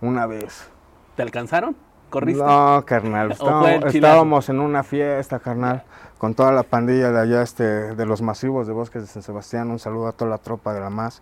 una 0.02 0.26
vez. 0.26 0.68
¿Te 1.16 1.22
alcanzaron? 1.22 1.76
¿Corriste? 2.10 2.44
No, 2.44 2.84
carnal, 2.86 3.32
estábamos 3.86 4.50
en 4.50 4.60
una 4.62 4.82
fiesta, 4.84 5.38
carnal, 5.38 5.84
con 6.18 6.34
toda 6.34 6.52
la 6.52 6.64
pandilla 6.64 7.12
de 7.12 7.20
allá, 7.20 7.42
este, 7.44 7.64
de 7.64 8.06
los 8.08 8.24
masivos 8.24 8.66
de 8.66 8.74
Bosques 8.74 9.04
de 9.04 9.08
San 9.08 9.22
Sebastián. 9.22 9.70
Un 9.70 9.78
saludo 9.80 10.08
a 10.08 10.12
toda 10.14 10.32
la 10.32 10.38
tropa 10.40 10.74
de 10.74 10.80
la 10.80 10.90
MAS. 10.90 11.22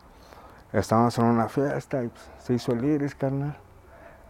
Estábamos 0.72 1.18
en 1.18 1.26
una 1.26 1.50
fiesta 1.50 2.02
y 2.04 2.08
pues, 2.08 2.24
se 2.40 2.54
hizo 2.54 2.72
el 2.72 2.86
iris, 2.86 3.16
carnal. 3.16 3.58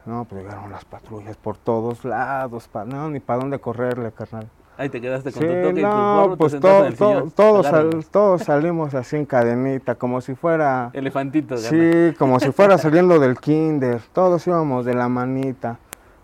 No, 0.05 0.25
pues 0.25 0.43
llegaron 0.43 0.69
las 0.71 0.83
patrullas 0.85 1.37
por 1.37 1.57
todos 1.57 2.03
lados, 2.03 2.67
pa, 2.67 2.83
no, 2.85 3.09
ni 3.09 3.19
para 3.19 3.39
dónde 3.39 3.59
correrle, 3.59 4.11
carnal. 4.11 4.49
Ahí 4.77 4.89
te 4.89 4.99
quedaste 4.99 5.31
con 5.31 5.41
Sí, 5.43 5.47
tu 5.47 5.53
toque 5.53 5.69
y 5.79 5.83
tu 5.83 5.87
no, 5.87 6.15
gorro, 6.21 6.31
te 6.31 6.37
pues 6.37 6.53
en 6.55 6.59
todo, 6.59 6.85
el 6.85 6.93
sillón. 6.97 7.31
todos, 7.31 7.65
sal- 7.67 8.05
todos 8.11 8.41
salimos 8.43 8.93
así 8.95 9.15
en 9.15 9.25
cadenita, 9.25 9.95
como 9.95 10.19
si 10.19 10.33
fuera... 10.35 10.89
Elefantito, 10.93 11.55
gana. 11.55 11.67
Sí, 11.69 12.15
como 12.19 12.39
si 12.39 12.51
fuera 12.51 12.77
saliendo 12.79 13.19
del 13.19 13.37
kinder. 13.37 14.01
Todos 14.13 14.45
íbamos 14.47 14.83
de 14.85 14.95
la 14.95 15.07
manita. 15.07 15.77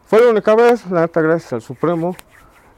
Fue 0.08 0.20
la 0.26 0.32
única 0.32 0.56
vez, 0.56 0.90
la 0.90 1.02
neta, 1.02 1.22
gracias 1.22 1.54
al 1.54 1.62
Supremo. 1.62 2.16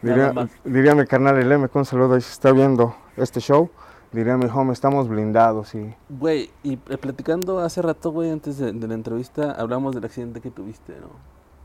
Diría, 0.02 0.34
diría 0.66 0.94
mi 0.94 1.06
carnal 1.06 1.38
Eleme, 1.38 1.70
con 1.70 1.82
un 1.82 1.86
saludo 1.86 2.16
ahí 2.16 2.22
si 2.22 2.32
está 2.34 2.52
viendo 2.52 2.94
este 3.16 3.40
show. 3.40 3.70
Diría 4.12 4.36
mi 4.36 4.46
home, 4.46 4.74
estamos 4.74 5.08
blindados 5.08 5.74
y... 5.74 5.96
Güey, 6.10 6.50
y 6.64 6.74
eh, 6.74 6.98
platicando 6.98 7.60
hace 7.60 7.82
rato, 7.82 8.12
güey, 8.12 8.30
antes 8.30 8.58
de, 8.58 8.74
de 8.74 8.88
la 8.88 8.94
entrevista, 8.94 9.52
hablamos 9.52 9.96
del 9.96 10.04
accidente 10.04 10.42
que 10.42 10.52
tuviste, 10.52 10.94
¿no? 11.00 11.08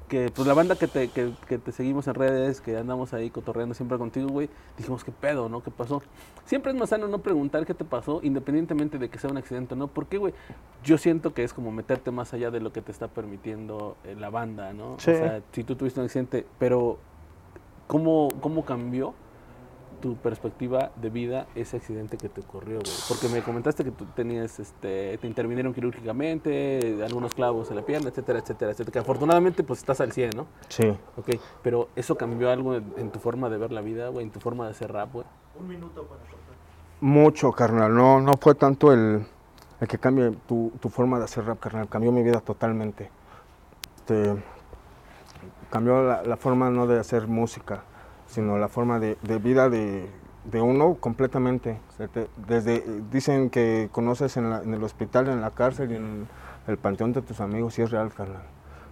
Que 0.06 0.30
pues 0.30 0.46
la 0.46 0.54
banda 0.54 0.76
que 0.76 0.86
te, 0.86 1.08
que, 1.08 1.32
que 1.48 1.58
te 1.58 1.72
seguimos 1.72 2.06
en 2.06 2.14
redes, 2.14 2.60
que 2.60 2.76
andamos 2.76 3.12
ahí 3.12 3.30
cotorreando 3.30 3.74
siempre 3.74 3.98
contigo, 3.98 4.28
güey, 4.28 4.48
dijimos, 4.78 5.02
¿qué 5.02 5.10
pedo, 5.10 5.48
no? 5.48 5.64
¿Qué 5.64 5.72
pasó? 5.72 6.00
Siempre 6.44 6.70
es 6.70 6.78
más 6.78 6.90
sano 6.90 7.08
no 7.08 7.18
preguntar 7.18 7.66
qué 7.66 7.74
te 7.74 7.84
pasó, 7.84 8.20
independientemente 8.22 8.98
de 8.98 9.08
que 9.08 9.18
sea 9.18 9.28
un 9.28 9.38
accidente 9.38 9.74
o 9.74 9.76
no. 9.76 9.88
¿Por 9.88 10.06
qué, 10.06 10.18
güey? 10.18 10.32
Yo 10.84 10.98
siento 10.98 11.34
que 11.34 11.42
es 11.42 11.52
como 11.52 11.72
meterte 11.72 12.12
más 12.12 12.32
allá 12.32 12.52
de 12.52 12.60
lo 12.60 12.72
que 12.72 12.80
te 12.80 12.92
está 12.92 13.08
permitiendo 13.08 13.96
eh, 14.04 14.14
la 14.16 14.30
banda, 14.30 14.72
¿no? 14.72 14.94
Sí. 15.00 15.10
O 15.10 15.14
sea, 15.14 15.42
si 15.50 15.64
tú 15.64 15.74
tuviste 15.74 15.98
un 15.98 16.06
accidente, 16.06 16.46
pero 16.60 16.98
¿cómo, 17.88 18.28
cómo 18.40 18.64
cambió 18.64 19.14
tu 20.06 20.16
perspectiva 20.16 20.90
de 20.96 21.10
vida 21.10 21.46
ese 21.54 21.76
accidente 21.78 22.16
que 22.16 22.28
te 22.28 22.40
ocurrió, 22.40 22.78
güey? 22.78 22.92
Porque 23.08 23.28
me 23.28 23.42
comentaste 23.42 23.82
que 23.84 23.90
tú 23.90 24.04
tenías, 24.14 24.58
este, 24.60 25.18
te 25.18 25.26
intervinieron 25.26 25.74
quirúrgicamente, 25.74 27.02
algunos 27.04 27.34
clavos 27.34 27.70
en 27.70 27.76
la 27.76 27.82
pierna, 27.82 28.08
etcétera, 28.10 28.38
etcétera, 28.38 28.70
etcétera. 28.72 28.92
Que 28.92 28.98
afortunadamente, 29.00 29.64
pues 29.64 29.80
estás 29.80 30.00
al 30.00 30.12
100, 30.12 30.30
¿no? 30.36 30.46
Sí. 30.68 30.86
Ok, 31.16 31.30
pero 31.62 31.88
¿eso 31.96 32.14
cambió 32.16 32.50
algo 32.50 32.74
en, 32.76 32.92
en 32.96 33.10
tu 33.10 33.18
forma 33.18 33.48
de 33.50 33.58
ver 33.58 33.72
la 33.72 33.80
vida, 33.80 34.08
güey? 34.08 34.24
En 34.26 34.30
tu 34.30 34.38
forma 34.40 34.64
de 34.66 34.70
hacer 34.70 34.92
rap, 34.92 35.12
güey. 35.12 35.26
Mucho, 37.00 37.52
carnal. 37.52 37.94
No, 37.94 38.20
no 38.20 38.32
fue 38.40 38.54
tanto 38.54 38.92
el, 38.92 39.26
el 39.80 39.88
que 39.88 39.98
cambie 39.98 40.30
tu, 40.46 40.72
tu 40.80 40.88
forma 40.88 41.18
de 41.18 41.24
hacer 41.24 41.44
rap, 41.44 41.58
carnal. 41.58 41.88
Cambió 41.88 42.12
mi 42.12 42.22
vida 42.22 42.40
totalmente. 42.40 43.10
Te- 44.06 44.36
cambió 45.70 46.02
la, 46.02 46.22
la 46.22 46.36
forma 46.36 46.70
no 46.70 46.86
de 46.86 46.98
hacer 47.00 47.26
música, 47.26 47.82
sino 48.26 48.58
la 48.58 48.68
forma 48.68 48.98
de, 48.98 49.16
de 49.22 49.38
vida 49.38 49.68
de, 49.68 50.08
de 50.44 50.60
uno 50.60 50.94
completamente. 51.00 51.78
Desde 52.46 52.84
dicen 53.10 53.50
que 53.50 53.88
conoces 53.92 54.36
en, 54.36 54.50
la- 54.50 54.62
en 54.62 54.74
el 54.74 54.82
hospital, 54.82 55.28
en 55.28 55.40
la 55.40 55.50
cárcel 55.50 55.92
y 55.92 55.96
en 55.96 56.28
el 56.66 56.78
panteón 56.78 57.12
de 57.12 57.22
tus 57.22 57.40
amigos 57.40 57.78
y 57.78 57.82
es 57.82 57.90
real, 57.90 58.12
carnal. 58.12 58.42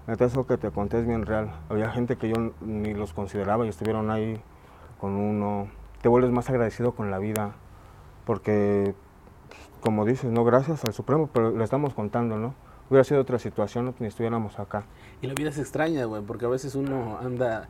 Eso 0.06 0.46
que 0.46 0.58
te 0.58 0.70
conté 0.70 0.98
es 1.00 1.06
bien 1.06 1.24
real. 1.24 1.50
Había 1.70 1.90
gente 1.90 2.16
que 2.16 2.28
yo 2.28 2.52
ni 2.60 2.92
los 2.94 3.12
consideraba 3.14 3.64
y 3.64 3.70
estuvieron 3.70 4.10
ahí 4.10 4.40
con 5.00 5.12
uno. 5.14 5.68
Te 6.02 6.08
vuelves 6.08 6.30
más 6.30 6.50
agradecido 6.50 6.92
con 6.92 7.10
la 7.10 7.18
vida 7.18 7.52
porque, 8.26 8.94
como 9.80 10.04
dices, 10.04 10.30
no 10.30 10.44
gracias 10.44 10.84
al 10.84 10.92
Supremo, 10.92 11.28
pero 11.32 11.50
le 11.50 11.64
estamos 11.64 11.94
contando, 11.94 12.36
¿no? 12.36 12.54
Hubiera 12.90 13.04
sido 13.04 13.20
otra 13.22 13.38
situación, 13.38 13.94
ni 13.98 14.06
estuviéramos 14.06 14.58
acá. 14.58 14.84
Y 15.22 15.26
la 15.26 15.32
vida 15.34 15.48
es 15.48 15.58
extraña, 15.58 16.04
güey, 16.04 16.22
porque 16.22 16.44
a 16.44 16.48
veces 16.48 16.74
uno 16.74 17.18
anda 17.18 17.68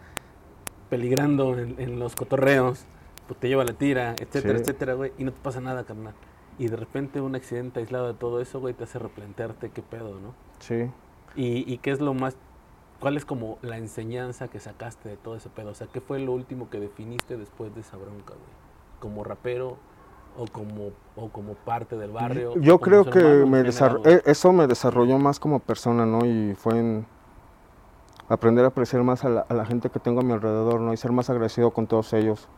peligrando 0.94 1.58
en, 1.58 1.74
en 1.78 1.98
los 1.98 2.14
cotorreos, 2.14 2.84
pues 3.26 3.40
te 3.40 3.48
lleva 3.48 3.64
la 3.64 3.72
tira, 3.72 4.12
etcétera, 4.12 4.58
Sí. 4.58 4.62
etcétera, 4.62 4.94
güey, 4.94 5.12
y 5.18 5.24
no 5.24 5.32
te 5.32 5.40
pasa 5.42 5.60
nada, 5.60 5.82
carnal. 5.82 6.14
Y 6.56 6.68
de 6.68 6.76
repente 6.76 7.20
un 7.20 7.34
accidente 7.34 7.80
aislado 7.80 8.06
de 8.06 8.14
todo 8.14 8.40
eso, 8.40 8.60
güey, 8.60 8.74
te 8.74 8.84
hace 8.84 9.00
replantearte 9.00 9.70
qué 9.70 9.82
pedo, 9.82 10.20
¿no? 10.20 10.34
Sí. 10.60 10.88
Y, 11.34 11.64
y 11.72 11.78
qué 11.78 11.90
es 11.90 12.00
lo 12.00 12.14
más, 12.14 12.36
cuál 13.00 13.16
es 13.16 13.24
como 13.24 13.58
la 13.60 13.76
enseñanza 13.76 14.46
que 14.46 14.60
sacaste 14.60 15.08
de 15.08 15.16
todo 15.16 15.34
ese 15.34 15.48
pedo, 15.48 15.70
o 15.70 15.74
sea, 15.74 15.88
qué 15.92 16.00
fue 16.00 16.20
lo 16.20 16.30
último 16.30 16.70
que 16.70 16.78
definiste 16.78 17.36
después 17.36 17.74
de 17.74 17.80
esa 17.80 17.96
bronca, 17.96 18.34
güey, 18.34 18.54
como 19.00 19.24
rapero 19.24 19.76
o 20.38 20.46
como, 20.46 20.90
o 21.16 21.28
como 21.30 21.54
parte 21.54 21.96
del 21.96 22.12
barrio. 22.12 22.54
Yo 22.60 22.78
creo 22.78 23.04
que 23.04 23.18
me 23.18 23.44
general, 23.58 23.66
desarro- 23.66 23.98
güey. 24.02 24.14
e- 24.14 24.22
eso 24.26 24.52
me 24.52 24.68
desarrolló 24.68 25.18
más 25.18 25.40
como 25.40 25.58
persona, 25.58 26.06
¿no? 26.06 26.24
Y 26.24 26.54
fue 26.54 26.78
en... 26.78 27.06
aprender 28.34 28.64
a 28.64 28.68
apreciar 28.68 29.02
más 29.02 29.24
a 29.24 29.28
la, 29.28 29.40
a 29.48 29.54
la 29.54 29.64
gente 29.64 29.90
que 29.90 29.98
tengo 29.98 30.20
a 30.20 30.24
mi 30.24 30.32
alrededor, 30.32 30.80
¿no? 30.80 30.92
Y 30.92 30.96
ser 30.96 31.12
más 31.12 31.30
agradecido 31.30 31.70
con 31.72 31.86
todos 31.86 32.12
ellos, 32.12 32.48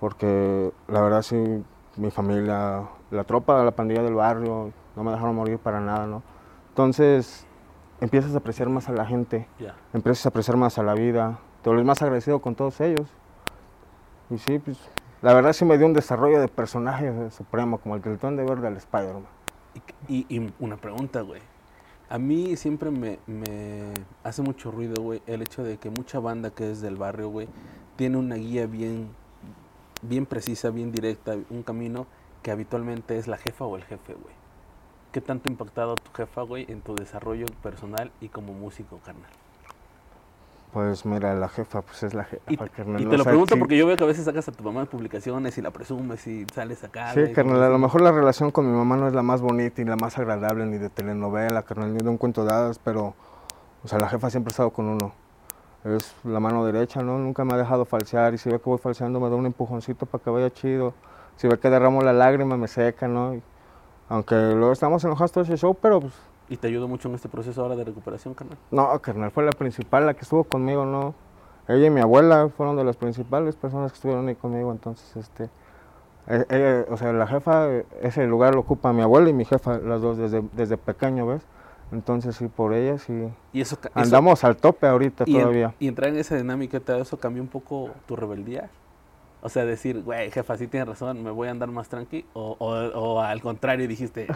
porque 0.00 0.72
la 0.86 1.00
verdad 1.00 1.22
sí, 1.22 1.64
mi 1.96 2.10
familia, 2.10 2.88
la 3.10 3.24
tropa, 3.24 3.62
la 3.64 3.72
pandilla 3.72 4.02
del 4.02 4.14
barrio, 4.14 4.72
no 4.96 5.04
me 5.04 5.12
dejaron 5.12 5.34
morir 5.34 5.58
para 5.58 5.80
nada, 5.80 6.06
¿no? 6.06 6.22
Entonces, 6.70 7.46
empiezas 8.00 8.34
a 8.34 8.38
apreciar 8.38 8.68
más 8.68 8.88
a 8.88 8.92
la 8.92 9.04
gente, 9.04 9.48
empiezas 9.92 10.26
a 10.26 10.28
apreciar 10.28 10.56
más 10.56 10.78
a 10.78 10.82
la 10.82 10.94
vida, 10.94 11.38
te 11.62 11.70
vuelves 11.70 11.86
más 11.86 12.02
agradecido 12.02 12.40
con 12.40 12.54
todos 12.54 12.80
ellos. 12.80 13.08
Y 14.30 14.38
sí, 14.38 14.58
pues, 14.58 14.78
la 15.22 15.34
verdad 15.34 15.52
sí 15.52 15.64
me 15.64 15.78
dio 15.78 15.86
un 15.86 15.92
desarrollo 15.92 16.40
de 16.40 16.48
personaje 16.48 17.30
supremo, 17.30 17.78
como 17.78 17.96
el 17.96 18.02
el 18.04 18.18
de 18.18 18.44
verde 18.44 18.68
al 18.68 18.76
Spider-Man. 18.76 19.26
Y, 20.06 20.26
y 20.28 20.52
una 20.58 20.76
pregunta, 20.76 21.22
güey. 21.22 21.40
A 22.10 22.18
mí 22.18 22.56
siempre 22.56 22.90
me, 22.90 23.18
hace 24.22 24.40
mucho 24.40 24.70
ruido, 24.70 25.02
güey, 25.02 25.20
el 25.26 25.42
hecho 25.42 25.62
de 25.62 25.76
que 25.76 25.90
mucha 25.90 26.18
banda 26.18 26.50
que 26.50 26.70
es 26.70 26.80
del 26.80 26.96
barrio, 26.96 27.28
güey, 27.28 27.48
tiene 27.96 28.16
una 28.16 28.36
guía 28.36 28.66
bien, 28.66 29.10
bien 30.00 30.24
precisa, 30.24 30.70
bien 30.70 30.90
directa, 30.90 31.36
un 31.50 31.62
camino 31.62 32.06
que 32.42 32.50
habitualmente 32.50 33.18
es 33.18 33.28
la 33.28 33.36
jefa 33.36 33.66
o 33.66 33.76
el 33.76 33.84
jefe, 33.84 34.14
güey. 34.14 34.34
¿Qué 35.12 35.20
tanto 35.20 35.50
ha 35.50 35.52
impactado 35.52 35.96
tu 35.96 36.10
jefa, 36.12 36.40
güey, 36.42 36.64
en 36.70 36.80
tu 36.80 36.94
desarrollo 36.94 37.44
personal 37.62 38.10
y 38.22 38.30
como 38.30 38.54
músico, 38.54 39.00
carnal? 39.04 39.30
Pues 40.72 41.06
mira, 41.06 41.34
la 41.34 41.48
jefa, 41.48 41.80
pues 41.80 42.02
es 42.02 42.12
la 42.12 42.24
jefa. 42.24 42.42
Y, 42.46 42.56
carnal, 42.56 43.00
y 43.00 43.06
te 43.06 43.16
lo 43.16 43.24
sea, 43.24 43.30
pregunto 43.30 43.58
porque 43.58 43.76
yo 43.76 43.86
veo 43.86 43.96
que 43.96 44.04
a 44.04 44.06
veces 44.06 44.26
sacas 44.26 44.48
a 44.48 44.52
tu 44.52 44.62
mamá 44.62 44.82
en 44.82 44.86
publicaciones 44.86 45.56
y 45.56 45.62
la 45.62 45.70
presumes 45.70 46.26
y 46.26 46.44
sales 46.54 46.84
acá. 46.84 47.14
Sí, 47.14 47.32
carnal, 47.32 47.62
a 47.62 47.70
lo 47.70 47.78
mejor 47.78 48.02
la 48.02 48.12
relación 48.12 48.50
con 48.50 48.70
mi 48.70 48.76
mamá 48.76 48.96
no 48.96 49.08
es 49.08 49.14
la 49.14 49.22
más 49.22 49.40
bonita 49.40 49.80
y 49.80 49.86
la 49.86 49.96
más 49.96 50.18
agradable, 50.18 50.66
ni 50.66 50.76
de 50.76 50.90
telenovela, 50.90 51.62
carnal, 51.62 51.94
ni 51.94 52.00
de 52.00 52.08
un 52.08 52.18
cuento 52.18 52.44
de 52.44 52.52
hadas, 52.52 52.78
pero, 52.78 53.14
o 53.82 53.88
sea, 53.88 53.98
la 53.98 54.08
jefa 54.08 54.28
siempre 54.28 54.50
ha 54.50 54.52
estado 54.52 54.70
con 54.70 54.88
uno. 54.88 55.12
Es 55.84 56.14
la 56.24 56.38
mano 56.38 56.66
derecha, 56.66 57.02
¿no? 57.02 57.18
Nunca 57.18 57.44
me 57.44 57.54
ha 57.54 57.56
dejado 57.56 57.86
falsear 57.86 58.34
y 58.34 58.38
si 58.38 58.50
ve 58.50 58.58
que 58.58 58.68
voy 58.68 58.78
falseando 58.78 59.20
me 59.20 59.30
da 59.30 59.36
un 59.36 59.46
empujoncito 59.46 60.04
para 60.04 60.22
que 60.22 60.28
vaya 60.28 60.50
chido. 60.50 60.92
Si 61.36 61.48
ve 61.48 61.58
que 61.58 61.70
derramo 61.70 62.02
la 62.02 62.12
lágrima 62.12 62.56
me 62.58 62.68
seca, 62.68 63.08
¿no? 63.08 63.34
Y 63.34 63.42
aunque 64.08 64.34
luego 64.34 64.72
estamos 64.72 65.02
enojados 65.04 65.32
todo 65.32 65.44
ese 65.44 65.56
show, 65.56 65.74
pero 65.80 66.00
pues, 66.00 66.12
Y 66.48 66.56
te 66.56 66.66
ayudó 66.68 66.88
mucho 66.88 67.08
en 67.08 67.14
este 67.14 67.28
proceso 67.28 67.62
ahora 67.62 67.76
de 67.76 67.84
recuperación, 67.84 68.34
carnal. 68.34 68.56
no, 68.70 68.98
carnal, 69.00 69.30
fue 69.30 69.44
la 69.44 69.52
principal, 69.52 70.06
la 70.06 70.14
que 70.14 70.22
estuvo 70.22 70.44
conmigo, 70.44 70.84
¿no? 70.86 71.14
Ella 71.68 71.86
y 71.86 71.90
mi 71.90 72.00
abuela 72.00 72.48
fueron 72.56 72.76
de 72.76 72.84
las 72.84 72.96
principales 72.96 73.54
personas 73.56 73.92
que 73.92 73.96
estuvieron 73.96 74.26
ahí 74.28 74.34
conmigo, 74.34 74.72
entonces, 74.72 75.14
este, 75.16 75.50
eh, 76.28 76.44
ella, 76.48 76.86
o 76.92 76.96
sea, 76.96 77.12
la 77.12 77.26
jefa, 77.26 77.68
eh, 77.68 77.86
ese 78.02 78.26
lugar 78.26 78.54
lo 78.54 78.60
ocupa 78.60 78.92
mi 78.94 79.02
abuela 79.02 79.28
y 79.28 79.34
mi 79.34 79.44
jefa, 79.44 79.78
las 79.78 80.00
dos 80.00 80.16
desde, 80.16 80.42
desde 80.52 80.78
pequeño, 80.78 81.26
¿ves? 81.26 81.42
Entonces, 81.92 82.36
sí, 82.36 82.48
por 82.48 82.72
ella, 82.74 82.98
sí, 82.98 83.28
Y 83.52 83.60
eso, 83.60 83.78
ca- 83.78 83.88
eso- 83.88 83.98
andamos 84.00 84.44
al 84.44 84.56
tope 84.56 84.86
ahorita 84.86 85.24
y, 85.26 85.34
en- 85.36 85.40
todavía. 85.42 85.74
y 85.78 85.88
entrar 85.88 86.08
en 86.10 86.16
esa 86.16 86.36
dinámica, 86.36 86.80
¿te- 86.80 86.98
¿eso 87.00 87.18
cambió 87.18 87.42
un 87.42 87.48
poco 87.48 87.90
tu 88.06 88.16
rebeldía? 88.16 88.70
O 89.40 89.48
sea, 89.48 89.64
decir, 89.64 90.02
güey, 90.02 90.30
jefa, 90.30 90.56
sí 90.56 90.66
tienes 90.66 90.88
razón, 90.88 91.22
me 91.22 91.30
voy 91.30 91.48
a 91.48 91.52
andar 91.52 91.70
más 91.70 91.88
tranqui. 91.88 92.24
O, 92.32 92.56
o, 92.58 92.66
o 92.68 93.20
al 93.20 93.40
contrario, 93.40 93.86
dijiste, 93.86 94.26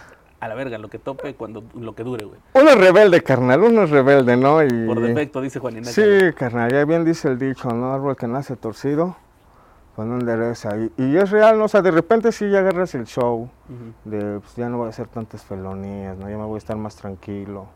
a 0.43 0.49
la 0.49 0.57
verga, 0.57 0.77
lo 0.77 0.91
que 0.91 0.99
tope, 0.99 1.35
cuando 1.37 1.63
lo 1.79 1.95
que 1.95 2.03
dure, 2.03 2.25
güey. 2.25 2.41
Uno 2.55 2.71
es 2.71 2.77
rebelde, 2.77 3.23
carnal, 3.23 3.63
uno 3.63 3.85
es 3.85 3.91
rebelde, 3.91 4.37
¿no? 4.37 4.61
Y, 4.61 4.87
Por 4.87 5.01
defecto, 5.01 5.41
dice 5.41 5.61
Juan 5.61 5.77
Inés. 5.77 5.93
Sí, 5.93 6.33
carnal, 6.37 6.69
ya 6.69 6.85
bien 6.85 7.05
dice 7.05 7.29
el 7.29 7.39
dicho, 7.39 7.71
¿no? 7.71 7.95
Árbol 7.95 8.17
que 8.17 8.27
nace 8.27 8.57
torcido, 8.57 9.17
pues 9.95 10.09
no 10.09 10.19
endereza. 10.19 10.77
Y, 10.77 10.93
y 10.97 11.17
es 11.17 11.31
real, 11.31 11.59
¿no? 11.59 11.67
O 11.67 11.69
sea, 11.69 11.81
de 11.81 11.93
repente 11.93 12.33
sí 12.33 12.51
ya 12.51 12.59
agarras 12.59 12.93
el 12.97 13.07
show. 13.07 13.49
de 14.05 14.41
pues, 14.41 14.57
ya 14.57 14.69
no 14.69 14.79
voy 14.79 14.87
a 14.87 14.89
hacer 14.89 15.07
tantas 15.07 15.45
felonías, 15.45 16.19
¿no? 16.19 16.29
ya 16.29 16.37
me 16.37 16.45
voy 16.45 16.57
a 16.57 16.59
estar 16.59 16.77
más 16.77 16.97
tranquilo. 16.97 17.67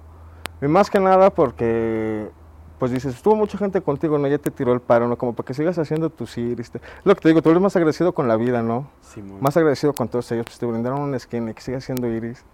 Y 0.61 0.67
más 0.67 0.91
que 0.91 0.99
nada 0.99 1.31
porque, 1.31 2.31
pues 2.79 2.93
dices, 2.93 3.15
estuvo 3.15 3.35
mucha 3.37 3.57
gente 3.59 3.81
contigo, 3.81 4.19
¿no? 4.19 4.29
Ya 4.29 4.39
te 4.39 4.51
tiró 4.51 4.73
el 4.73 4.81
paro, 4.81 5.09
¿no? 5.09 5.17
Como 5.17 5.33
para 5.35 5.47
que 5.47 5.55
sigas 5.55 5.79
haciendo 5.79 6.11
tus 6.11 6.37
iris. 6.39 6.71
te- 6.71 6.81
Lo 7.05 7.15
que 7.15 7.21
te 7.23 7.29
digo, 7.29 7.43
tú 7.43 7.51
eres 7.51 7.63
más 7.63 7.75
agradecido 7.77 8.13
con 8.13 8.29
la 8.29 8.37
vida, 8.37 8.63
¿no? 8.63 8.89
Más 9.41 9.57
agradecido 9.57 9.93
con 9.95 10.09
todos 10.09 10.31
ellos, 10.33 10.45
pues 10.47 10.59
te 10.59 10.67
brindaron 10.67 11.01
una 11.01 11.17
esquina 11.17 11.51
y 11.51 11.55
que 11.55 11.63
sigas 11.63 11.85
haciendo 11.85 12.07
iris. 12.09 12.45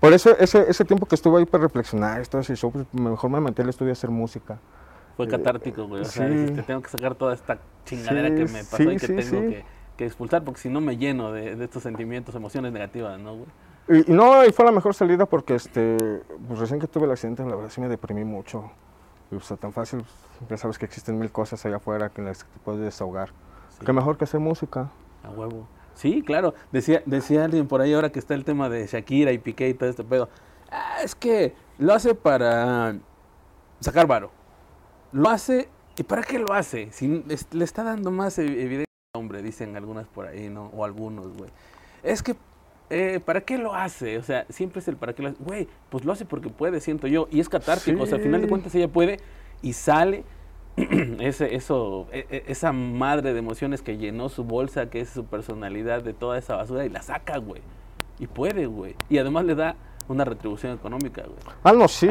Por 0.00 0.12
eso 0.12 0.36
ese, 0.38 0.64
ese 0.68 0.84
tiempo 0.84 1.06
que 1.06 1.14
estuve 1.14 1.38
ahí 1.38 1.46
para 1.46 1.64
reflexionar, 1.64 2.26
todo 2.26 2.40
ese 2.42 2.54
show, 2.56 2.70
pues 2.70 2.86
mejor 2.92 3.30
me 3.30 3.40
metí 3.40 3.62
al 3.62 3.68
estudio 3.68 3.90
a 3.90 3.94
hacer 3.94 4.10
música. 4.10 4.58
Fue 5.16 5.26
catártico, 5.26 5.86
güey. 5.88 6.02
O 6.02 6.04
sea, 6.04 6.28
sí. 6.28 6.34
dijiste, 6.34 6.62
tengo 6.62 6.82
que 6.82 6.90
sacar 6.90 7.14
toda 7.14 7.32
esta 7.34 7.58
chingadera 7.86 8.28
Sí, 8.28 8.34
que 8.34 8.44
me 8.44 8.58
pasó 8.64 8.76
sí, 8.76 8.82
y 8.90 8.96
que 8.96 9.06
sí, 9.06 9.06
tengo 9.14 9.22
sí. 9.22 9.30
Que, 9.48 9.64
que 9.96 10.04
expulsar, 10.06 10.44
porque 10.44 10.60
si 10.60 10.68
no 10.68 10.82
me 10.82 10.98
lleno 10.98 11.32
de, 11.32 11.56
de 11.56 11.64
estos 11.64 11.82
sentimientos, 11.82 12.34
emociones 12.34 12.72
negativas, 12.72 13.18
¿no, 13.18 13.36
güey? 13.36 13.46
Y, 13.88 14.10
y 14.10 14.14
no, 14.14 14.44
y 14.44 14.52
fue 14.52 14.64
la 14.66 14.72
mejor 14.72 14.94
salida 14.94 15.24
porque 15.26 15.54
este, 15.54 15.96
pues 16.46 16.58
recién 16.60 16.80
que 16.80 16.86
tuve 16.86 17.06
el 17.06 17.12
accidente, 17.12 17.42
la 17.44 17.54
verdad 17.56 17.70
sí 17.70 17.80
me 17.80 17.88
deprimí 17.88 18.24
mucho. 18.24 18.70
Y 19.30 19.36
pues 19.36 19.58
tan 19.58 19.72
fácil, 19.72 20.04
pues, 20.38 20.50
ya 20.50 20.56
sabes 20.56 20.78
que 20.78 20.84
existen 20.84 21.18
mil 21.18 21.30
cosas 21.32 21.64
allá 21.66 21.76
afuera 21.76 22.10
que 22.10 22.22
las 22.22 22.44
que 22.44 22.50
te 22.52 22.58
puedes 22.60 22.80
desahogar. 22.80 23.30
Sí. 23.78 23.84
Qué 23.84 23.92
mejor 23.92 24.16
que 24.16 24.24
hacer 24.24 24.40
música. 24.40 24.90
A 25.24 25.30
huevo. 25.30 25.66
Sí, 25.94 26.22
claro. 26.22 26.54
Decía, 26.72 27.02
decía 27.06 27.44
alguien 27.44 27.66
por 27.68 27.80
ahí 27.80 27.92
ahora 27.94 28.10
que 28.12 28.18
está 28.18 28.34
el 28.34 28.44
tema 28.44 28.68
de 28.68 28.86
Shakira 28.86 29.32
y 29.32 29.38
Piqué 29.38 29.68
y 29.70 29.74
todo 29.74 29.88
este 29.88 30.04
pedo. 30.04 30.28
"Ah, 30.70 30.98
es 31.02 31.14
que 31.14 31.54
lo 31.78 31.94
hace 31.94 32.14
para 32.14 32.96
sacar 33.80 34.06
varo. 34.06 34.30
Lo 35.12 35.28
hace. 35.30 35.68
¿Y 35.96 36.02
para 36.02 36.22
qué 36.22 36.38
lo 36.38 36.52
hace? 36.52 36.92
Si 36.92 37.24
le 37.50 37.64
está 37.64 37.82
dando 37.82 38.10
más 38.10 38.38
ev- 38.38 38.44
evidencia 38.60 38.84
al 39.14 39.20
hombre, 39.20 39.42
dicen 39.42 39.74
algunas 39.76 40.06
por 40.06 40.26
ahí, 40.26 40.50
¿no? 40.50 40.66
O 40.74 40.84
algunos, 40.84 41.34
güey. 41.36 41.50
Es 42.02 42.22
que, 42.22 42.36
eh, 42.90 43.20
¿para 43.24 43.40
qué 43.40 43.58
lo 43.58 43.74
hace? 43.74 44.18
O 44.18 44.22
sea, 44.22 44.46
siempre 44.48 44.80
es 44.80 44.88
el 44.88 44.96
para 44.96 45.14
qué 45.14 45.22
lo 45.22 45.28
hace. 45.30 45.38
Güey, 45.42 45.68
pues 45.90 46.04
lo 46.04 46.12
hace 46.12 46.24
porque 46.24 46.48
puede, 46.48 46.80
siento 46.80 47.06
yo. 47.06 47.28
Y 47.30 47.40
es 47.40 47.48
catártico. 47.48 48.02
O 48.02 48.06
sea, 48.06 48.16
al 48.16 48.22
final 48.22 48.42
de 48.42 48.48
cuentas 48.48 48.74
ella 48.74 48.88
puede 48.88 49.18
y 49.62 49.72
sale 49.72 50.24
ese, 51.20 51.54
eso, 51.54 52.06
e- 52.12 52.26
e- 52.30 52.44
esa 52.48 52.72
madre 52.72 53.32
de 53.32 53.38
emociones 53.38 53.82
que 53.82 53.96
llenó 53.96 54.28
su 54.28 54.44
bolsa, 54.44 54.90
que 54.90 55.00
es 55.00 55.08
su 55.08 55.24
personalidad 55.24 56.02
de 56.02 56.12
toda 56.12 56.38
esa 56.38 56.56
basura, 56.56 56.84
y 56.84 56.88
la 56.90 57.02
saca, 57.02 57.38
güey. 57.38 57.62
Y 58.18 58.26
puede, 58.26 58.66
güey. 58.66 58.94
Y 59.08 59.18
además 59.18 59.44
le 59.46 59.54
da 59.54 59.76
una 60.08 60.24
retribución 60.24 60.72
económica, 60.72 61.22
güey. 61.22 61.36
Ah, 61.64 61.72
no, 61.72 61.88
sí, 61.88 62.08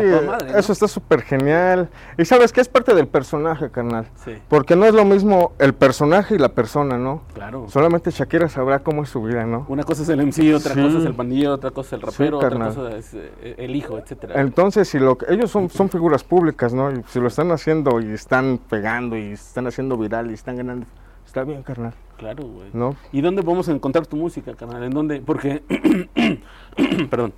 eso 0.55 0.73
está 0.73 0.87
súper 0.87 1.21
genial. 1.21 1.89
Y 2.17 2.25
sabes 2.25 2.51
que 2.51 2.61
es 2.61 2.67
parte 2.67 2.93
del 2.93 3.07
personaje, 3.07 3.69
carnal. 3.71 4.07
Sí, 4.23 4.33
Porque 4.49 4.75
no 4.75 4.85
es 4.85 4.93
lo 4.93 5.05
mismo 5.05 5.53
el 5.59 5.73
personaje 5.73 6.35
y 6.35 6.37
la 6.37 6.49
persona, 6.49 6.97
¿no? 6.97 7.21
claro. 7.33 7.65
Solamente 7.69 8.11
Shakira 8.11 8.49
sabrá 8.49 8.79
cómo 8.79 9.03
es 9.03 9.09
su 9.09 9.21
vida, 9.23 9.45
¿no? 9.45 9.65
Una 9.69 9.83
cosa 9.83 10.03
es 10.03 10.09
el 10.09 10.19
MC, 10.21 10.53
otra 10.55 10.73
Sí. 10.73 10.81
cosa 10.81 10.97
es 10.99 11.05
el 11.05 11.13
pandillero, 11.15 11.53
otra 11.53 11.71
cosa 11.71 11.95
es 11.95 12.03
el 12.03 12.09
Sí, 12.09 12.17
rapero, 12.23 12.37
otra 12.37 12.49
carnal. 12.49 12.75
cosa 12.75 12.95
es 12.97 13.13
eh, 13.13 13.55
el 13.57 13.75
hijo, 13.75 13.97
etcétera. 13.97 14.41
Entonces, 14.41 14.87
si 14.89 14.99
lo 14.99 15.17
que- 15.17 15.33
ellos 15.33 15.49
son, 15.51 15.69
son 15.69 15.89
figuras 15.89 16.23
públicas, 16.23 16.73
¿no? 16.73 16.91
Y 16.91 17.01
si 17.07 17.19
lo 17.19 17.27
están 17.27 17.51
haciendo 17.51 18.01
y 18.01 18.11
están 18.11 18.59
pegando 18.69 19.17
y 19.17 19.31
están 19.31 19.67
haciendo 19.67 19.97
viral 19.97 20.31
y 20.31 20.33
están 20.33 20.57
ganando, 20.57 20.85
está 21.25 21.43
bien, 21.43 21.63
carnal, 21.63 21.93
Claro, 22.17 22.43
güey. 22.45 22.69
¿no? 22.73 22.95
¿Y 23.11 23.21
dónde 23.21 23.43
podemos 23.43 23.67
encontrar 23.67 24.05
tu 24.07 24.15
música, 24.15 24.53
canal? 24.55 24.83
¿En 24.83 24.91
dónde? 24.91 25.21
Porque, 25.21 25.63
perdón, 27.09 27.33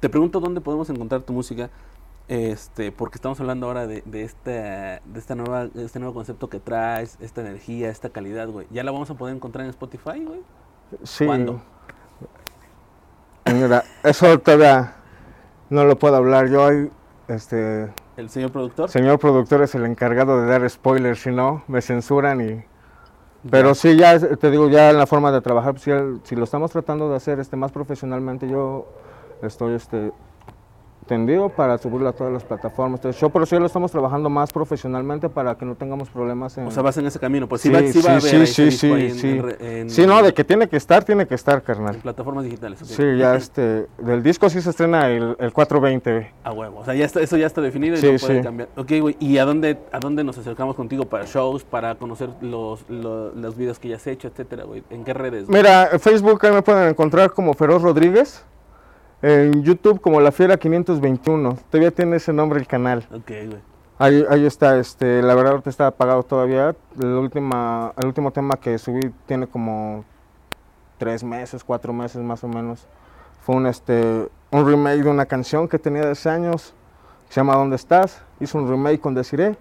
te 0.00 0.08
pregunto 0.08 0.40
dónde 0.40 0.60
podemos 0.60 0.88
encontrar 0.90 1.22
tu 1.22 1.32
música, 1.32 1.70
este, 2.28 2.92
porque 2.92 3.16
estamos 3.16 3.40
hablando 3.40 3.66
ahora 3.66 3.86
de, 3.86 4.02
de 4.04 4.22
esta, 4.22 4.50
de 4.50 5.00
esta 5.18 5.34
nueva, 5.34 5.66
de 5.66 5.84
este 5.84 5.98
nuevo 5.98 6.14
concepto 6.14 6.48
que 6.48 6.60
traes, 6.60 7.16
esta 7.20 7.40
energía, 7.40 7.88
esta 7.90 8.10
calidad, 8.10 8.48
güey. 8.48 8.66
¿Ya 8.70 8.84
la 8.84 8.90
vamos 8.92 9.10
a 9.10 9.14
poder 9.14 9.34
encontrar 9.34 9.64
en 9.64 9.70
Spotify, 9.70 10.24
güey? 10.24 10.40
Sí. 11.04 11.24
¿Cuándo? 11.26 11.60
Mira, 13.46 13.82
eso 14.02 14.38
todavía 14.40 14.94
no 15.70 15.84
lo 15.84 15.98
puedo 15.98 16.16
hablar. 16.16 16.48
Yo, 16.48 16.66
hay, 16.66 16.90
este, 17.28 17.90
¿El 18.16 18.28
señor 18.28 18.52
productor? 18.52 18.90
señor 18.90 19.18
productor 19.18 19.62
es 19.62 19.74
el 19.74 19.86
encargado 19.86 20.40
de 20.42 20.46
dar 20.48 20.68
spoilers, 20.68 21.20
si 21.20 21.30
no, 21.30 21.62
me 21.66 21.80
censuran 21.80 22.40
y... 22.40 22.64
Pero 23.50 23.74
sí, 23.74 23.96
ya 23.96 24.18
te 24.18 24.50
digo, 24.50 24.68
ya 24.68 24.90
en 24.90 24.98
la 24.98 25.06
forma 25.06 25.30
de 25.30 25.40
trabajar, 25.40 25.72
pues, 25.72 25.84
ya 25.86 25.96
el- 25.96 26.20
si 26.24 26.34
lo 26.36 26.44
estamos 26.44 26.72
tratando 26.72 27.08
de 27.08 27.16
hacer 27.16 27.38
este, 27.38 27.56
más 27.56 27.70
profesionalmente, 27.72 28.48
yo 28.48 28.86
estoy 29.42 29.74
este, 29.74 30.12
tendido 31.06 31.48
para 31.48 31.78
subirlo 31.78 32.06
a 32.10 32.12
todas 32.12 32.30
las 32.34 32.44
plataformas. 32.44 32.98
Entonces, 32.98 33.18
yo 33.18 33.30
por 33.30 33.42
eso 33.42 33.56
ya 33.56 33.60
lo 33.60 33.66
estamos 33.66 33.90
trabajando 33.90 34.28
más 34.28 34.52
profesionalmente 34.52 35.30
para 35.30 35.54
que 35.56 35.64
no 35.64 35.74
tengamos 35.74 36.10
problemas 36.10 36.58
en... 36.58 36.66
O 36.66 36.70
sea, 36.70 36.82
vas 36.82 36.98
en 36.98 37.06
ese 37.06 37.18
camino, 37.18 37.48
pues 37.48 37.62
sí, 37.62 37.68
Sí, 37.68 37.74
va, 37.74 37.80
sí 37.80 38.00
va 38.06 38.16
a 38.16 38.20
sí, 38.20 38.46
sí, 38.46 38.70
sí, 38.70 38.90
en- 38.92 39.14
sí. 39.14 39.28
en 39.28 39.66
en- 39.66 39.90
Sí, 39.90 40.06
no, 40.06 40.22
de 40.22 40.34
que 40.34 40.44
tiene 40.44 40.68
que 40.68 40.76
estar, 40.76 41.04
tiene 41.04 41.26
que 41.26 41.34
estar, 41.34 41.62
carnal. 41.62 41.94
en 41.94 42.02
plataformas 42.02 42.44
digitales. 42.44 42.82
ok. 42.82 42.88
Sí, 42.88 43.16
ya 43.16 43.34
este, 43.36 43.86
del 43.96 44.22
disco 44.22 44.50
sí 44.50 44.60
se 44.60 44.68
estrena 44.68 45.08
el, 45.08 45.34
el 45.38 45.50
420. 45.54 46.30
A 46.44 46.52
huevo, 46.52 46.80
o 46.80 46.84
sea, 46.84 46.92
ya 46.92 47.06
está, 47.06 47.22
eso 47.22 47.38
ya 47.38 47.46
está 47.46 47.62
definido 47.62 47.94
y 47.94 47.98
Sí, 47.98 48.12
no 48.12 48.18
puede 48.18 48.38
sí. 48.38 48.44
cambiar. 48.44 48.68
Ok, 48.76 48.92
güey, 49.00 49.16
¿y 49.18 49.38
a 49.38 49.46
dónde, 49.46 49.78
a 49.92 50.00
dónde 50.00 50.24
nos 50.24 50.36
acercamos 50.36 50.76
contigo 50.76 51.06
para 51.06 51.24
shows, 51.24 51.64
para 51.64 51.94
conocer 51.94 52.28
los, 52.42 52.84
los, 52.90 53.34
los 53.34 53.56
videos 53.56 53.78
que 53.78 53.88
ya 53.88 53.96
has 53.96 54.06
hecho, 54.06 54.28
etcétera, 54.28 54.64
güey? 54.64 54.84
¿En 54.90 55.04
qué 55.04 55.14
redes? 55.14 55.46
güey? 55.46 55.62
Mira, 55.62 55.88
en 55.90 56.00
Facebook 56.00 56.44
ahí 56.44 56.52
me 56.52 56.60
pueden 56.60 56.88
encontrar 56.90 57.32
como 57.32 57.54
Feroz 57.54 57.80
Rodríguez. 57.80 58.44
En 59.20 59.64
YouTube 59.64 60.00
como 60.00 60.20
La 60.20 60.30
Fiera 60.30 60.56
521. 60.56 61.58
Todavía 61.70 61.90
tiene 61.90 62.16
ese 62.16 62.32
nombre 62.32 62.60
el 62.60 62.66
canal. 62.66 63.06
Ok, 63.12 63.28
güey. 63.28 63.60
Ahí, 64.00 64.24
ahí 64.30 64.46
está, 64.46 64.78
este, 64.78 65.22
la 65.22 65.34
verdad 65.34 65.52
ahorita 65.52 65.70
está 65.70 65.88
apagado 65.88 66.22
todavía. 66.22 66.76
El, 67.00 67.06
última, 67.14 67.92
el 67.96 68.06
último 68.06 68.30
tema 68.30 68.56
que 68.56 68.78
subí 68.78 69.12
tiene 69.26 69.48
como 69.48 70.04
tres 70.98 71.24
meses, 71.24 71.64
cuatro 71.64 71.92
meses 71.92 72.22
más 72.22 72.44
o 72.44 72.48
menos. 72.48 72.86
Fue 73.40 73.56
un, 73.56 73.66
este, 73.66 74.28
un 74.52 74.66
remake 74.66 75.02
de 75.02 75.10
una 75.10 75.26
canción 75.26 75.66
que 75.66 75.80
tenía 75.80 76.02
de 76.02 76.12
hace 76.12 76.30
años. 76.30 76.74
se 77.28 77.40
llama 77.40 77.56
¿Dónde 77.56 77.74
estás? 77.74 78.22
Hizo 78.38 78.58
un 78.58 78.68
remake 78.68 79.00
con 79.00 79.14
Desiree 79.14 79.56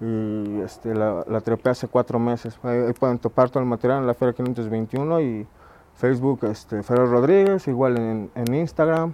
y 0.00 0.60
este, 0.60 0.94
la, 0.94 1.24
la 1.26 1.40
trepé 1.40 1.70
hace 1.70 1.88
cuatro 1.88 2.20
meses. 2.20 2.60
Ahí, 2.62 2.78
ahí 2.78 2.92
pueden 2.92 3.18
topar 3.18 3.50
todo 3.50 3.60
el 3.60 3.68
material 3.68 3.98
en 3.98 4.06
la 4.06 4.14
Feria 4.14 4.34
521 4.34 5.20
y 5.20 5.48
Facebook 6.00 6.40
este, 6.44 6.82
Ferro 6.82 7.06
Rodríguez, 7.06 7.68
igual 7.68 7.96
en, 7.98 8.30
en 8.34 8.54
Instagram. 8.54 9.12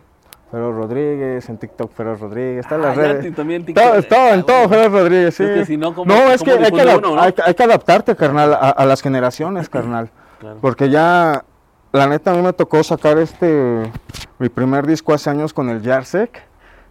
Ferro 0.51 0.73
Rodríguez, 0.73 1.49
en 1.49 1.59
TikTok 1.59 1.91
Ferro 1.93 2.15
Rodríguez, 2.15 2.61
está 2.61 2.77
en 2.77 2.81
Ah, 2.83 2.87
las 2.87 2.97
ya, 2.97 3.03
redes. 3.03 3.35
también 3.35 3.65
Tiktok. 3.67 3.83
Todo, 3.85 4.03
todo, 4.05 4.29
en 4.29 4.41
Ah, 4.41 4.45
todo. 4.47 4.69
Ferro 4.69 4.89
Rodríguez, 5.01 5.35
sí. 5.35 5.43
Es 5.43 5.51
que 5.51 5.65
si 5.67 5.77
no, 5.77 5.93
¿cómo- 5.93 6.15
es 6.15 6.41
que, 6.43 6.53
cómo 6.53 6.65
hay, 6.65 6.71
que 6.73 6.97
uno, 6.97 7.17
no? 7.17 7.21
hay 7.21 7.33
que- 7.33 7.43
hay 7.45 7.55
que 7.55 7.63
adaptarte, 7.65 8.15
carnal, 8.15 8.55
a, 8.55 8.59
a 8.71 8.87
las 8.87 9.03
generaciones, 9.03 9.69
carnal. 9.69 10.11
Claro. 10.39 10.59
Porque 10.61 10.91
ya, 10.91 11.45
la 11.93 12.07
neta, 12.07 12.31
a 12.31 12.35
mí 12.35 12.43
me 12.43 12.53
tocó 12.53 12.85
sacar 12.85 13.17
este, 13.19 13.91
mi 14.39 14.51
primer 14.51 14.87
disco 14.87 15.15
hace 15.15 15.31
años 15.31 15.55
con 15.55 15.71
el 15.71 15.83
Jarsec. 15.83 16.43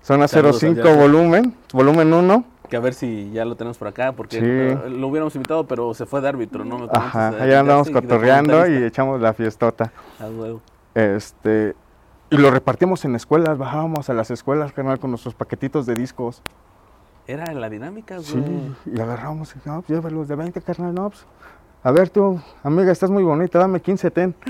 Zona 0.01 0.27
Saludos 0.27 0.55
al 0.63 0.69
05 0.71 0.81
Jarsec. 0.81 0.99
volumen, 0.99 1.55
volumen 1.71 2.12
1. 2.12 2.43
Que 2.75 2.79
a 2.79 2.81
ver 2.81 2.93
si 2.93 3.31
ya 3.31 3.45
lo 3.45 3.55
tenemos 3.55 3.77
por 3.77 3.88
acá, 3.88 4.11
porque 4.11 4.38
Sí. 4.38 4.89
lo 4.99 5.07
hubiéramos 5.07 5.33
invitado, 5.33 5.65
pero 5.65 5.93
se 5.93 6.05
fue 6.05 6.19
de 6.19 6.27
árbitro, 6.27 6.65
¿no? 6.65 6.89
Ajá, 6.91 7.29
allá 7.29 7.61
andamos 7.61 7.89
cotorreando 7.89 8.67
y 8.67 8.83
echamos 8.83 9.21
la 9.21 9.33
fiestota. 9.33 9.93
Ah, 10.19 10.25
huevo. 10.27 10.59
Este, 10.93 11.73
y 12.29 12.35
lo 12.35 12.51
repartimos 12.51 13.05
en 13.05 13.15
escuelas, 13.15 13.57
bajábamos 13.57 14.09
a 14.09 14.13
las 14.13 14.29
escuelas, 14.29 14.73
carnal, 14.73 14.99
con 14.99 15.09
nuestros 15.11 15.33
paquetitos 15.35 15.85
de 15.85 15.93
discos. 15.93 16.41
Era 17.27 17.53
la 17.53 17.69
dinámica, 17.69 18.15
güey. 18.15 18.25
Sí, 18.27 18.75
y 18.93 18.99
agarramos, 18.99 19.55
y 19.55 19.59
no, 19.63 19.75
pues, 19.81 19.88
llévalos 19.88 20.27
de 20.27 20.35
20, 20.35 20.61
carnal, 20.61 20.93
no, 20.93 21.09
pues, 21.11 21.25
A 21.85 21.91
ver 21.91 22.09
tú, 22.09 22.41
amiga, 22.63 22.91
estás 22.91 23.11
muy 23.11 23.21
bonita, 23.23 23.59
dame 23.59 23.79
15 23.79 24.09
ten. 24.09 24.35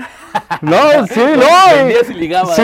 No, 0.62 1.06
sí, 1.06 1.20
no. 1.20 1.74
y- 1.74 1.76
Vendías 1.78 2.08
y 2.08 2.14
ligabas. 2.14 2.56
Sí, 2.56 2.62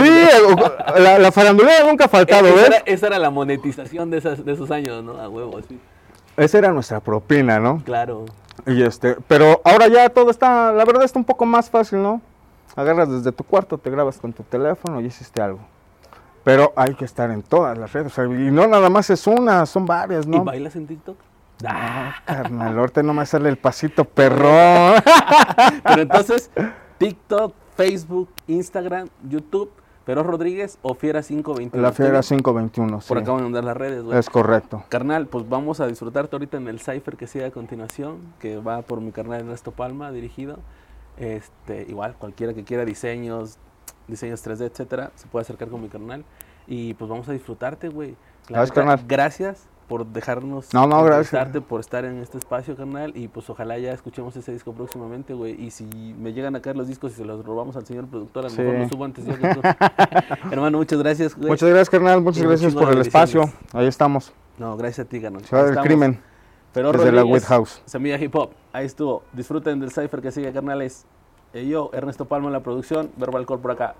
la, 0.98 1.18
la 1.18 1.30
farandulera 1.30 1.84
nunca 1.86 2.06
ha 2.06 2.08
faltado, 2.08 2.46
esa, 2.46 2.56
¿ves? 2.56 2.66
era, 2.68 2.76
esa 2.86 3.06
era 3.08 3.18
la 3.18 3.28
monetización 3.28 4.10
de, 4.10 4.16
esas, 4.16 4.42
de 4.46 4.52
esos 4.52 4.70
años, 4.70 5.04
¿no? 5.04 5.18
A 5.18 5.28
huevo, 5.28 5.60
sí. 5.68 5.78
Esa 6.38 6.56
era 6.58 6.72
nuestra 6.72 7.00
propina, 7.00 7.60
¿no? 7.60 7.82
Claro. 7.84 8.24
Y 8.66 8.82
este, 8.82 9.16
pero 9.28 9.60
ahora 9.64 9.88
ya 9.88 10.08
todo 10.08 10.30
está, 10.30 10.72
la 10.72 10.86
verdad 10.86 11.02
está 11.02 11.18
un 11.18 11.26
poco 11.26 11.44
más 11.44 11.68
fácil, 11.68 12.02
¿no? 12.02 12.22
Agarras 12.74 13.10
desde 13.10 13.30
tu 13.30 13.44
cuarto, 13.44 13.76
te 13.76 13.90
grabas 13.90 14.16
con 14.18 14.32
tu 14.32 14.42
teléfono 14.42 15.02
y 15.02 15.06
hiciste 15.06 15.42
algo. 15.42 15.60
Pero 16.44 16.72
hay 16.76 16.94
que 16.94 17.04
estar 17.04 17.30
en 17.30 17.42
todas 17.42 17.76
las 17.76 17.92
redes, 17.92 18.12
o 18.12 18.14
sea, 18.14 18.24
y 18.24 18.50
no 18.50 18.66
nada 18.66 18.88
más 18.88 19.10
es 19.10 19.26
una, 19.26 19.66
son 19.66 19.84
varias, 19.84 20.24
¿Y 20.26 20.30
¿no? 20.30 20.44
bailas 20.44 20.74
en 20.76 20.86
TikTok? 20.86 21.16
Ah, 21.66 22.14
carnal, 22.24 22.78
ahorita 22.78 23.02
no 23.02 23.14
me 23.14 23.26
sale 23.26 23.48
el 23.48 23.58
pasito 23.58 24.04
perrón. 24.04 25.02
Pero 25.84 26.02
entonces, 26.02 26.50
TikTok, 26.98 27.54
Facebook, 27.76 28.30
Instagram, 28.46 29.08
YouTube, 29.28 29.70
Pero 30.04 30.22
Rodríguez 30.22 30.78
o 30.82 30.94
Fiera 30.94 31.22
521. 31.22 31.82
La 31.82 31.92
Fiera 31.92 32.18
¿Estoy 32.20 32.36
bien? 32.36 32.42
521, 32.42 33.00
sí. 33.00 33.08
Por 33.08 33.18
acá 33.18 33.32
van 33.32 33.42
a 33.42 33.46
andar 33.46 33.64
las 33.64 33.76
redes, 33.76 34.02
güey. 34.02 34.18
Es 34.18 34.28
correcto. 34.28 34.84
Carnal, 34.88 35.26
pues 35.26 35.48
vamos 35.48 35.80
a 35.80 35.86
disfrutarte 35.86 36.34
ahorita 36.34 36.56
en 36.56 36.68
el 36.68 36.80
Cypher 36.80 37.16
que 37.16 37.26
sigue 37.26 37.44
a 37.44 37.50
continuación, 37.50 38.18
que 38.40 38.56
va 38.58 38.82
por 38.82 39.00
mi 39.00 39.12
carnal 39.12 39.40
Ernesto 39.40 39.70
Palma 39.72 40.10
dirigido. 40.10 40.58
Este, 41.16 41.86
igual, 41.88 42.16
cualquiera 42.18 42.54
que 42.54 42.64
quiera 42.64 42.84
diseños, 42.84 43.58
diseños 44.08 44.44
3D, 44.44 44.70
etcétera, 44.70 45.12
se 45.14 45.26
puede 45.28 45.42
acercar 45.42 45.68
con 45.68 45.80
mi 45.82 45.88
carnal. 45.88 46.24
Y 46.66 46.94
pues 46.94 47.08
vamos 47.08 47.28
a 47.28 47.32
disfrutarte, 47.32 47.88
güey. 47.88 48.16
Gracias, 48.48 48.72
carnal. 48.72 49.00
Gracias 49.06 49.68
por 49.92 50.06
dejarnos 50.06 50.72
No, 50.72 50.86
no, 50.86 51.04
gracias. 51.04 51.48
por 51.68 51.80
estar 51.80 52.06
en 52.06 52.16
este 52.22 52.38
espacio, 52.38 52.74
carnal. 52.74 53.12
Y 53.14 53.28
pues 53.28 53.50
ojalá 53.50 53.76
ya 53.78 53.92
escuchemos 53.92 54.34
ese 54.34 54.50
disco 54.50 54.72
próximamente, 54.72 55.34
güey. 55.34 55.62
Y 55.62 55.70
si 55.70 55.84
me 56.18 56.32
llegan 56.32 56.56
a 56.56 56.62
caer 56.62 56.78
los 56.78 56.88
discos 56.88 57.12
y 57.12 57.16
se 57.16 57.26
los 57.26 57.44
robamos 57.44 57.76
al 57.76 57.84
señor 57.84 58.06
productor, 58.06 58.46
a 58.46 58.48
lo 58.48 58.54
Sí. 58.54 58.62
mejor 58.62 58.78
los 58.78 58.88
subo 58.90 59.04
antes. 59.04 59.26
Hermano, 60.50 60.78
muchas 60.78 60.98
gracias, 60.98 61.36
güey. 61.36 61.50
Muchas 61.50 61.68
gracias, 61.68 61.90
carnal. 61.90 62.22
Muchas 62.22 62.42
Y 62.42 62.46
gracias 62.46 62.72
por 62.72 62.90
el 62.90 63.00
espacio. 63.02 63.52
Ahí 63.74 63.86
estamos. 63.86 64.32
No, 64.56 64.78
gracias 64.78 65.04
a 65.06 65.08
ti, 65.10 65.20
carnal. 65.20 65.44
Ciudad 65.44 65.66
del. 65.66 65.76
Crimen. 65.80 66.18
Pero 66.72 66.90
desde 66.92 67.12
la 67.12 67.26
White 67.26 67.44
House. 67.44 67.82
Semilla 67.84 68.16
Hip 68.16 68.34
Hop. 68.34 68.52
Ahí 68.72 68.86
estuvo. 68.86 69.24
Disfruten 69.34 69.78
del 69.78 69.90
Cypher 69.92 70.22
que 70.22 70.32
sigue, 70.32 70.50
carnales. 70.54 71.04
Eh, 71.52 71.66
yo, 71.66 71.90
Ernesto 71.92 72.24
Palma 72.24 72.46
en 72.46 72.54
la 72.54 72.60
producción, 72.62 73.10
Verbal 73.18 73.44
Core 73.44 73.60
por 73.60 73.72
acá. 73.72 73.94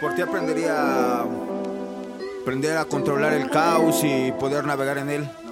Por 0.00 0.14
ti 0.14 0.22
aprendería 0.22 1.22
aprender 2.42 2.76
a 2.76 2.84
controlar 2.84 3.32
el 3.32 3.50
caos 3.50 4.02
y 4.04 4.30
poder 4.32 4.64
navegar 4.64 4.98
en 4.98 5.10
él. 5.10 5.45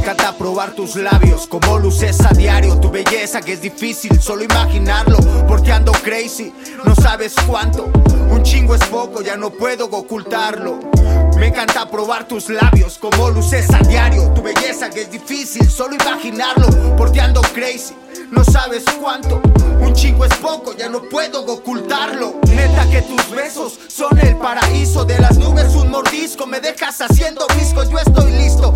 Encanta 0.00 0.32
probar 0.32 0.72
tus 0.72 0.96
labios, 0.96 1.46
como 1.46 1.78
luces 1.78 2.18
a 2.24 2.30
diario, 2.30 2.80
tu 2.80 2.90
belleza 2.90 3.42
que 3.42 3.52
es 3.52 3.60
difícil 3.60 4.18
solo 4.20 4.42
imaginarlo, 4.42 5.18
porque 5.46 5.72
ando 5.72 5.92
crazy, 5.92 6.54
no 6.84 6.94
sabes 6.94 7.34
cuánto, 7.46 7.90
un 8.30 8.42
chingo 8.42 8.74
es 8.74 8.82
poco, 8.84 9.20
ya 9.20 9.36
no 9.36 9.50
puedo 9.50 9.84
ocultarlo. 9.86 10.80
Me 11.36 11.48
encanta 11.48 11.88
probar 11.90 12.26
tus 12.26 12.48
labios, 12.48 12.98
como 12.98 13.28
luces 13.30 13.66
a 13.74 13.78
diario, 13.80 14.32
tu 14.32 14.42
belleza 14.42 14.88
que 14.88 15.02
es 15.02 15.10
difícil 15.10 15.70
solo 15.70 15.94
imaginarlo, 15.94 16.96
porque 16.96 17.20
ando 17.20 17.42
crazy, 17.42 17.94
no 18.30 18.42
sabes 18.42 18.84
cuánto, 19.00 19.42
un 19.80 19.92
chingo 19.92 20.24
es 20.24 20.34
poco, 20.36 20.74
ya 20.76 20.88
no 20.88 21.02
puedo 21.02 21.44
ocultarlo. 21.44 22.36
Neta 22.48 22.88
que 22.90 23.02
tus 23.02 23.30
besos 23.30 23.78
son 23.88 24.18
el 24.18 24.36
paraíso 24.36 25.04
de 25.04 25.18
las 25.18 25.36
nubes, 25.36 25.74
un 25.74 25.90
mordisco, 25.90 26.46
me 26.46 26.60
dejas 26.60 27.00
haciendo 27.00 27.46
visco, 27.58 27.82
yo 27.84 27.98
estoy 27.98 28.32
listo. 28.32 28.74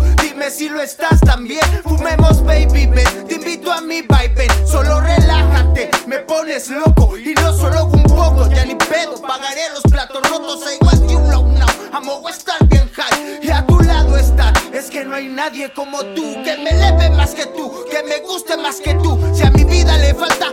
Si 0.49 0.69
lo 0.69 0.79
estás 0.79 1.19
también, 1.21 1.59
fumemos 1.83 2.43
baby, 2.45 2.85
ven, 2.85 3.27
te 3.27 3.35
invito 3.35 3.73
a 3.73 3.81
mi 3.81 4.01
vibe, 4.03 4.47
solo 4.65 5.01
relájate, 5.01 5.89
me 6.07 6.19
pones 6.19 6.69
loco. 6.69 7.17
Y 7.17 7.33
no 7.33 7.51
solo 7.51 7.85
un 7.85 8.03
poco, 8.03 8.47
ya 8.49 8.63
ni 8.63 8.75
pedo, 8.75 9.19
pagaré 9.21 9.61
los 9.73 9.81
platos 9.91 10.21
rotos, 10.29 10.61
I 10.71 10.85
want 10.85 11.11
you 11.11 11.19
low 11.31 11.47
now, 11.47 11.67
amo 11.91 12.29
estar 12.29 12.63
bien 12.67 12.89
high 12.93 13.39
y 13.41 13.49
a 13.49 13.65
tu 13.65 13.79
lado 13.79 14.15
estar, 14.17 14.53
es 14.71 14.89
que 14.91 15.03
no 15.03 15.15
hay 15.15 15.27
nadie 15.27 15.73
como 15.73 15.99
tú, 16.13 16.21
que 16.43 16.57
me 16.57 16.69
eleve 16.69 17.09
más 17.09 17.31
que 17.31 17.47
tú, 17.47 17.83
que 17.91 18.03
me 18.03 18.19
guste 18.19 18.55
más 18.55 18.77
que 18.77 18.93
tú, 18.93 19.19
si 19.33 19.43
a 19.43 19.49
mi 19.49 19.63
vida 19.63 19.97
le 19.97 20.13
falta 20.13 20.44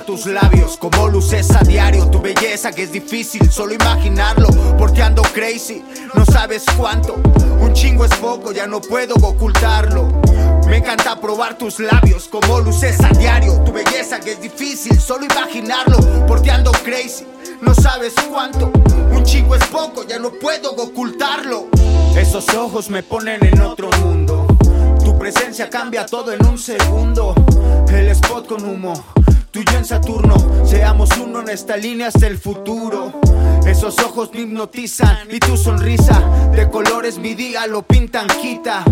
tus 0.00 0.26
labios 0.26 0.76
como 0.76 1.08
luces 1.08 1.50
a 1.50 1.62
diario. 1.62 2.08
Tu 2.08 2.20
belleza 2.20 2.72
que 2.72 2.84
es 2.84 2.92
difícil 2.92 3.50
solo 3.50 3.74
imaginarlo. 3.74 4.48
Porque 4.78 5.02
ando 5.02 5.22
crazy, 5.22 5.84
no 6.14 6.24
sabes 6.24 6.64
cuánto. 6.76 7.14
Un 7.60 7.72
chingo 7.74 8.04
es 8.04 8.14
poco, 8.16 8.52
ya 8.52 8.66
no 8.66 8.80
puedo 8.80 9.14
ocultarlo. 9.14 10.08
Me 10.66 10.78
encanta 10.78 11.20
probar 11.20 11.58
tus 11.58 11.78
labios 11.78 12.26
como 12.28 12.60
luces 12.60 12.98
a 13.04 13.10
diario. 13.10 13.60
Tu 13.64 13.72
belleza 13.72 14.18
que 14.18 14.32
es 14.32 14.40
difícil 14.40 14.98
solo 15.00 15.26
imaginarlo. 15.26 16.26
Porque 16.26 16.50
ando 16.50 16.72
crazy, 16.72 17.26
no 17.60 17.74
sabes 17.74 18.14
cuánto. 18.30 18.72
Un 19.12 19.22
chingo 19.24 19.54
es 19.54 19.64
poco, 19.66 20.06
ya 20.06 20.18
no 20.18 20.32
puedo 20.32 20.72
ocultarlo. 20.72 21.68
Esos 22.16 22.48
ojos 22.54 22.88
me 22.88 23.02
ponen 23.02 23.44
en 23.44 23.60
otro 23.60 23.90
mundo. 24.00 24.46
Tu 25.04 25.18
presencia 25.18 25.68
cambia 25.68 26.06
todo 26.06 26.32
en 26.32 26.44
un 26.46 26.58
segundo. 26.58 27.34
El 27.88 28.08
spot 28.08 28.46
con 28.46 28.64
humo, 28.64 28.94
tú 29.52 29.60
y 29.60 29.64
yo 29.70 29.78
en 29.78 29.84
Saturno. 29.84 30.34
Seamos 30.66 31.10
uno 31.18 31.40
en 31.40 31.50
esta 31.50 31.76
línea 31.76 32.08
hasta 32.08 32.26
el 32.26 32.38
futuro. 32.38 33.20
Esos 33.66 33.98
ojos 34.00 34.30
me 34.32 34.40
hipnotizan 34.40 35.28
y 35.30 35.38
tu 35.38 35.56
sonrisa 35.56 36.20
de 36.52 36.68
colores 36.68 37.18
mi 37.18 37.34
día 37.34 37.66
lo 37.66 37.82
pintan 37.82 38.26
quita. 38.40 38.82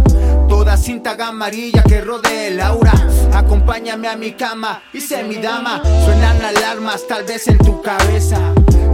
Toda 0.49 0.77
cinta 0.77 1.17
amarilla 1.19 1.83
que 1.83 2.01
rodee 2.03 2.49
el 2.49 2.61
aura. 2.61 2.93
Acompáñame 3.33 4.07
a 4.09 4.17
mi 4.17 4.33
cama 4.33 4.83
y 4.93 5.01
sé 5.01 5.25
mi 5.25 5.37
dama. 5.37 5.83
Suenan 6.05 6.41
alarmas 6.43 7.07
tal 7.09 7.25
vez 7.25 7.49
en 7.49 7.59
tu 7.59 7.83
cabeza. 7.83 8.39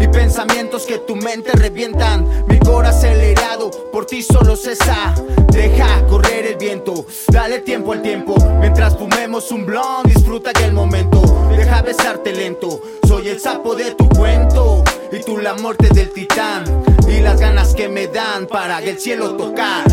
Y 0.00 0.09
pensamientos 0.09 0.87
que 0.87 0.98
tu 0.98 1.16
mente 1.16 1.52
revientan. 1.52 2.26
Mi 2.46 2.59
acelerado, 2.87 3.70
por 3.92 4.06
ti 4.06 4.22
solo 4.22 4.56
cesa. 4.56 5.14
Deja 5.50 6.06
correr 6.06 6.46
el 6.46 6.56
viento, 6.56 7.06
dale 7.28 7.61
tiempo 7.61 7.92
al 7.92 8.02
tiempo. 8.02 8.37
Mientras 8.61 8.96
fumemos 8.96 9.50
un 9.50 9.66
blond, 9.66 10.06
disfruta 10.06 10.52
que 10.52 10.64
el 10.64 10.72
momento. 10.72 11.22
Deja 11.50 11.82
besarte 11.82 12.32
lento, 12.32 12.80
soy 13.06 13.28
el 13.28 13.40
sapo 13.40 13.74
de 13.74 13.94
tu 13.94 14.09
cuento. 14.09 14.85
Y 15.12 15.20
tú 15.20 15.38
la 15.38 15.54
muerte 15.54 15.88
del 15.88 16.11
titán, 16.11 16.64
y 17.09 17.20
las 17.20 17.40
ganas 17.40 17.74
que 17.74 17.88
me 17.88 18.06
dan 18.09 18.46
para 18.46 18.82
el 18.82 18.98
cielo 18.98 19.37
tocar. 19.37 19.85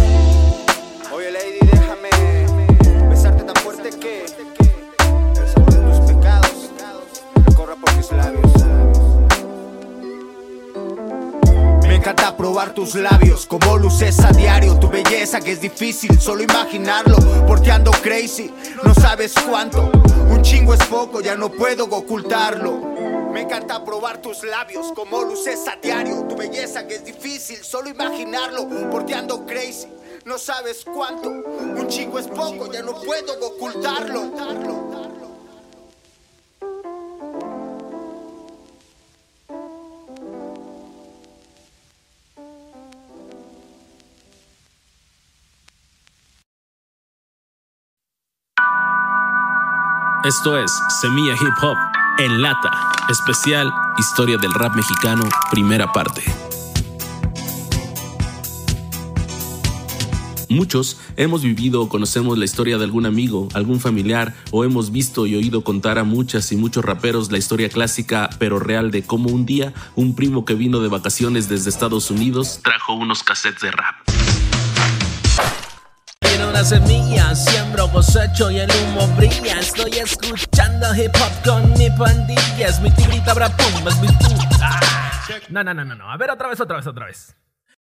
Probar 12.44 12.74
tus 12.74 12.96
labios, 12.96 13.46
como 13.46 13.78
luces 13.78 14.20
a 14.20 14.34
diario, 14.34 14.78
tu 14.78 14.90
belleza 14.90 15.40
que 15.40 15.54
es 15.54 15.62
difícil 15.62 16.20
solo 16.20 16.44
imaginarlo, 16.44 17.16
porque 17.48 17.72
ando 17.72 17.90
crazy, 17.92 18.54
no 18.84 18.94
sabes 18.94 19.34
cuánto, 19.48 19.90
un 20.30 20.42
chingo 20.42 20.74
es 20.74 20.86
poco, 20.88 21.22
ya 21.22 21.38
no 21.38 21.50
puedo 21.50 21.86
ocultarlo. 21.86 23.32
Me 23.32 23.44
encanta 23.44 23.86
probar 23.86 24.22
tus 24.22 24.44
labios, 24.44 24.92
como 24.92 25.22
luces 25.22 25.66
a 25.70 25.78
diario, 25.78 26.26
tu 26.28 26.36
belleza 26.36 26.86
que 26.86 26.96
es 26.96 27.06
difícil 27.06 27.64
solo 27.64 27.88
imaginarlo, 27.88 28.68
porque 28.92 29.16
ando 29.16 29.46
crazy, 29.46 29.88
no 30.26 30.38
sabes 30.38 30.84
cuánto, 30.84 31.30
un 31.30 31.88
chingo 31.88 32.20
es 32.20 32.28
poco, 32.28 32.70
ya 32.70 32.82
no 32.82 32.94
puedo 32.96 33.40
ocultarlo. 33.40 34.83
Esto 50.24 50.58
es 50.58 50.72
Semilla 51.02 51.34
Hip 51.34 51.54
Hop 51.62 51.76
en 52.18 52.42
lata, 52.42 52.72
especial 53.10 53.70
Historia 53.98 54.38
del 54.38 54.54
Rap 54.54 54.74
Mexicano, 54.74 55.28
primera 55.52 55.92
parte. 55.92 56.24
Muchos 60.48 60.98
hemos 61.18 61.42
vivido 61.42 61.82
o 61.82 61.90
conocemos 61.90 62.38
la 62.38 62.46
historia 62.46 62.78
de 62.78 62.86
algún 62.86 63.06
amigo, 63.06 63.50
algún 63.54 63.82
familiar, 63.82 64.34
o 64.52 64.64
hemos 64.64 64.94
visto 64.94 65.28
y 65.28 65.36
oído 65.36 65.66
contar 65.66 66.00
a 66.00 66.06
muchas 66.06 66.54
y 66.54 66.56
muchos 66.56 66.86
raperos 66.86 67.30
la 67.30 67.38
historia 67.38 67.68
clásica 67.68 68.30
pero 68.40 68.60
real 68.60 68.92
de 68.92 69.04
cómo 69.04 69.30
un 69.30 69.46
día 69.46 69.74
un 69.98 70.16
primo 70.16 70.46
que 70.46 70.54
vino 70.54 70.80
de 70.80 70.88
vacaciones 70.88 71.50
desde 71.50 71.70
Estados 71.70 72.10
Unidos 72.12 72.62
trajo 72.64 72.94
unos 72.94 73.24
cassettes 73.24 73.62
de 73.62 73.72
rap. 73.72 74.13
Una 76.54 76.64
semilla, 76.64 77.34
siembro, 77.34 77.90
cosecho 77.90 78.52
y 78.52 78.60
el 78.60 78.70
humo 78.70 79.08
brilla. 79.16 79.60
Estoy 79.60 79.94
escuchando 79.94 80.94
hip 80.94 81.10
hop 81.16 81.44
con 81.44 81.74
mi 81.74 81.90
pandilla. 81.90 82.68
Es 82.68 82.80
mi 82.80 82.92
tigrita, 82.92 83.34
bra 83.34 83.50
pum, 83.50 83.88
es 83.88 84.00
mi 84.00 84.08
puta. 84.08 84.80
No, 85.50 85.64
no, 85.64 85.74
no, 85.74 85.84
no, 85.84 85.96
no. 85.96 86.12
A 86.12 86.16
ver, 86.16 86.30
otra 86.30 86.50
vez, 86.50 86.62
otra 86.62 86.78
vez, 86.78 86.86
otra 86.86 87.08
vez. 87.08 87.36